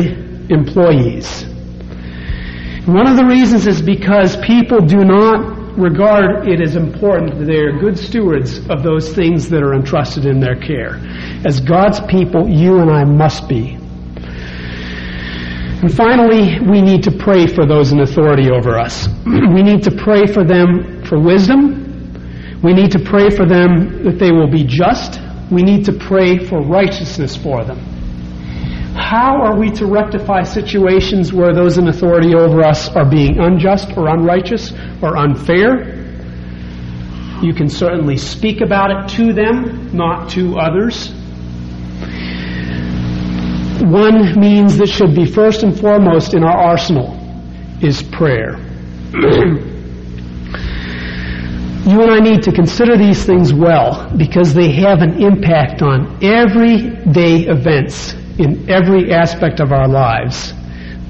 employees. 0.51 1.43
One 2.85 3.07
of 3.07 3.15
the 3.15 3.25
reasons 3.25 3.67
is 3.67 3.81
because 3.81 4.35
people 4.37 4.79
do 4.81 5.05
not 5.05 5.77
regard 5.77 6.47
it 6.47 6.59
as 6.59 6.75
important 6.75 7.37
that 7.37 7.45
they 7.45 7.59
are 7.59 7.79
good 7.79 7.97
stewards 7.97 8.57
of 8.69 8.83
those 8.83 9.13
things 9.13 9.47
that 9.49 9.63
are 9.63 9.73
entrusted 9.73 10.25
in 10.25 10.39
their 10.39 10.55
care. 10.55 10.99
As 11.45 11.59
God's 11.59 11.99
people, 12.01 12.49
you 12.49 12.79
and 12.79 12.91
I 12.91 13.03
must 13.03 13.47
be. 13.47 13.80
And 15.81 15.91
finally, 15.91 16.59
we 16.59 16.79
need 16.79 17.01
to 17.05 17.11
pray 17.11 17.47
for 17.47 17.65
those 17.65 17.91
in 17.91 18.01
authority 18.01 18.51
over 18.51 18.77
us. 18.77 19.07
we 19.25 19.63
need 19.63 19.81
to 19.83 19.91
pray 19.91 20.27
for 20.27 20.43
them 20.43 21.03
for 21.05 21.19
wisdom. 21.19 22.59
We 22.61 22.73
need 22.73 22.91
to 22.91 22.99
pray 22.99 23.31
for 23.31 23.47
them 23.47 24.03
that 24.03 24.19
they 24.19 24.31
will 24.31 24.49
be 24.49 24.63
just. 24.63 25.19
We 25.49 25.63
need 25.63 25.83
to 25.85 25.93
pray 25.93 26.37
for 26.45 26.61
righteousness 26.61 27.35
for 27.35 27.65
them. 27.65 27.79
How 28.93 29.41
are 29.41 29.57
we 29.57 29.71
to 29.71 29.87
rectify 29.87 30.43
situations 30.43 31.33
where 31.33 31.51
those 31.51 31.79
in 31.79 31.87
authority 31.87 32.35
over 32.35 32.61
us 32.61 32.87
are 32.89 33.09
being 33.09 33.39
unjust 33.39 33.97
or 33.97 34.07
unrighteous 34.07 34.73
or 35.01 35.17
unfair? 35.17 35.97
You 37.41 37.55
can 37.55 37.69
certainly 37.69 38.17
speak 38.17 38.61
about 38.61 38.91
it 38.91 39.17
to 39.17 39.33
them, 39.33 39.89
not 39.97 40.29
to 40.31 40.59
others. 40.59 41.11
One 43.81 44.39
means 44.39 44.77
that 44.77 44.87
should 44.87 45.15
be 45.15 45.25
first 45.25 45.63
and 45.63 45.77
foremost 45.77 46.33
in 46.33 46.43
our 46.43 46.57
arsenal 46.57 47.17
is 47.81 48.03
prayer. 48.03 48.57
you 51.91 52.01
and 52.01 52.11
I 52.11 52.19
need 52.19 52.43
to 52.43 52.51
consider 52.51 52.95
these 52.95 53.25
things 53.25 53.53
well 53.53 54.15
because 54.15 54.53
they 54.53 54.71
have 54.73 55.01
an 55.01 55.21
impact 55.21 55.81
on 55.81 56.23
everyday 56.23 57.47
events 57.47 58.13
in 58.37 58.69
every 58.69 59.11
aspect 59.11 59.59
of 59.59 59.71
our 59.71 59.87
lives. 59.87 60.53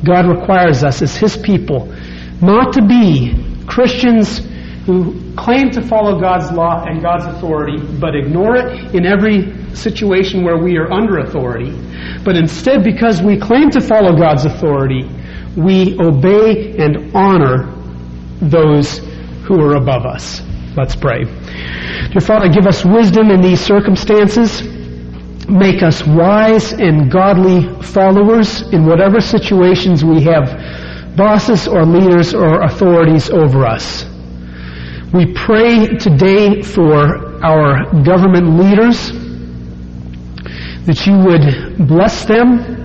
God 0.06 0.26
requires 0.28 0.84
us 0.84 1.02
as 1.02 1.16
His 1.16 1.36
people 1.36 1.94
not 2.42 2.74
to 2.74 2.82
be 2.82 3.36
Christians 3.68 4.40
who 4.86 5.34
claim 5.36 5.70
to 5.72 5.82
follow 5.82 6.20
God's 6.20 6.52
law 6.52 6.86
and 6.86 7.02
God's 7.02 7.26
authority, 7.26 7.78
but 8.00 8.16
ignore 8.16 8.56
it 8.56 8.96
in 8.96 9.06
every 9.06 9.61
situation 9.76 10.44
where 10.44 10.58
we 10.58 10.78
are 10.78 10.92
under 10.92 11.20
authority. 11.20 11.72
But 12.24 12.36
instead, 12.36 12.84
because 12.84 13.22
we 13.22 13.40
claim 13.40 13.70
to 13.72 13.82
follow 13.82 14.16
God's 14.18 14.46
authority, 14.46 15.10
we 15.56 15.98
obey 16.00 16.78
and 16.78 17.16
honor 17.16 17.74
those 18.42 19.00
who 19.46 19.60
are 19.60 19.76
above 19.76 20.06
us. 20.06 20.42
Let's 20.78 20.96
pray. 20.96 21.26
Dear 21.26 22.22
Father, 22.22 22.48
give 22.48 22.66
us 22.66 22.86
wisdom 22.86 23.30
in 23.30 23.42
these 23.42 23.60
circumstances. 23.60 24.64
Make 25.50 25.84
us 25.84 26.06
wise 26.06 26.72
and 26.72 27.12
godly 27.12 27.68
followers 27.84 28.62
in 28.72 28.86
whatever 28.86 29.20
situations 29.20 30.06
we 30.06 30.22
have 30.24 31.18
bosses 31.18 31.68
or 31.68 31.86
leaders 31.86 32.34
or 32.34 32.62
authorities 32.62 33.30
over 33.30 33.66
us. 33.66 34.06
We 35.14 35.34
pray 35.34 35.88
today 35.98 36.62
for 36.62 37.44
our 37.44 37.84
government 38.04 38.58
leaders 38.58 39.12
that 40.86 41.06
you 41.06 41.18
would 41.18 41.88
bless 41.88 42.26
them, 42.26 42.82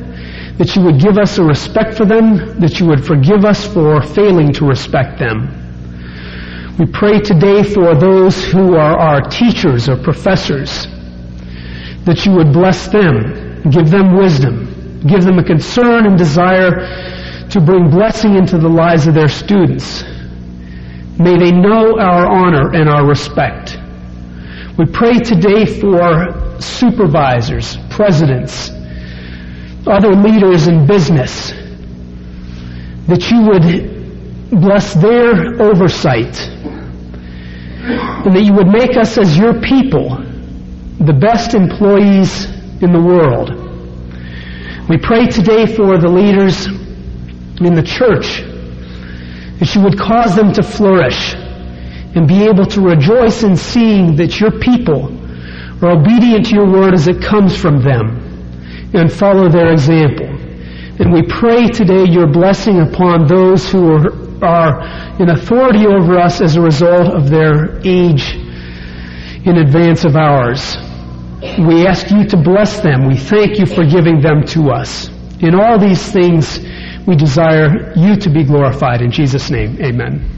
that 0.59 0.76
you 0.76 0.82
would 0.82 1.01
give 1.01 1.18
us 1.18 1.38
a 1.38 1.44
respect 1.44 1.97
for 1.97 2.05
them, 2.05 2.61
that 2.61 2.78
you 2.78 2.86
would 2.86 3.05
forgive 3.05 3.44
us 3.44 3.66
for 3.66 4.03
failing 4.03 4.53
to 4.55 4.66
respect 4.66 5.18
them. 5.18 5.53
We 6.78 6.86
pray 6.86 7.20
today 7.20 7.62
for 7.62 7.94
those 7.94 8.44
who 8.44 8.74
are 8.74 8.99
our 8.99 9.22
teachers 9.22 9.88
or 9.88 9.97
professors, 9.97 10.86
that 12.05 12.24
you 12.26 12.32
would 12.32 12.53
bless 12.53 12.88
them, 12.88 13.70
give 13.70 13.90
them 13.90 14.14
wisdom, 14.14 15.01
give 15.07 15.24
them 15.24 15.38
a 15.38 15.44
concern 15.44 16.07
and 16.07 16.18
desire 16.18 17.49
to 17.49 17.61
bring 17.61 17.90
blessing 17.90 18.34
into 18.34 18.59
the 18.59 18.68
lives 18.68 19.07
of 19.07 19.14
their 19.14 19.28
students. 19.28 20.03
May 21.18 21.38
they 21.38 21.51
know 21.51 21.99
our 21.99 22.26
honor 22.26 22.74
and 22.74 22.90
our 22.90 23.07
respect. 23.07 23.78
We 24.76 24.84
pray 24.84 25.18
today 25.18 25.64
for 25.64 26.45
supervisors, 26.61 27.76
presidents, 27.90 28.70
other 29.86 30.14
leaders 30.14 30.66
in 30.66 30.86
business, 30.86 31.50
that 33.07 33.30
you 33.30 33.42
would 33.42 34.61
bless 34.61 34.94
their 34.94 35.61
oversight, 35.62 36.38
and 38.26 38.34
that 38.34 38.42
you 38.42 38.52
would 38.52 38.68
make 38.68 38.96
us 38.96 39.16
as 39.18 39.36
your 39.36 39.61
people 39.61 40.16
the 41.00 41.12
best 41.12 41.54
employees 41.54 42.46
in 42.82 42.92
the 42.92 43.00
world. 43.00 43.50
We 44.88 44.98
pray 44.98 45.26
today 45.26 45.66
for 45.66 45.98
the 45.98 46.09
leaders 46.09 46.66
in 46.66 47.74
the 47.74 47.82
church, 47.82 48.42
that 49.61 49.74
you 49.74 49.82
would 49.82 49.98
cause 49.98 50.34
them 50.36 50.52
to 50.52 50.62
flourish 50.62 51.34
and 51.34 52.26
be 52.26 52.44
able 52.44 52.66
to 52.66 52.80
rejoice 52.80 53.42
in 53.42 53.57
seeing 53.57 54.16
that 54.16 54.40
your 54.40 54.50
people 54.50 55.11
are 55.82 55.90
obedient 55.90 56.46
to 56.46 56.54
your 56.54 56.70
word 56.70 56.94
as 56.94 57.08
it 57.08 57.22
comes 57.22 57.56
from 57.56 57.82
them 57.82 58.22
and 58.94 59.12
follow 59.12 59.48
their 59.48 59.72
example. 59.72 60.26
And 60.98 61.12
we 61.12 61.22
pray 61.22 61.68
today 61.68 62.04
your 62.04 62.26
blessing 62.26 62.80
upon 62.80 63.26
those 63.26 63.70
who 63.70 63.92
are, 63.92 64.44
are 64.44 65.20
in 65.20 65.30
authority 65.30 65.86
over 65.86 66.18
us 66.18 66.40
as 66.40 66.56
a 66.56 66.60
result 66.60 67.08
of 67.12 67.28
their 67.28 67.78
age 67.86 68.34
in 69.44 69.58
advance 69.58 70.04
of 70.04 70.16
ours. 70.16 70.76
We 71.58 71.86
ask 71.86 72.10
you 72.10 72.24
to 72.24 72.36
bless 72.36 72.80
them. 72.80 73.06
We 73.06 73.18
thank 73.18 73.58
you 73.58 73.66
for 73.66 73.84
giving 73.84 74.20
them 74.20 74.44
to 74.46 74.70
us. 74.70 75.08
In 75.40 75.54
all 75.54 75.78
these 75.78 76.10
things, 76.10 76.58
we 77.06 77.14
desire 77.14 77.92
you 77.94 78.16
to 78.16 78.30
be 78.30 78.42
glorified. 78.42 79.02
In 79.02 79.10
Jesus' 79.10 79.50
name, 79.50 79.78
amen. 79.82 80.36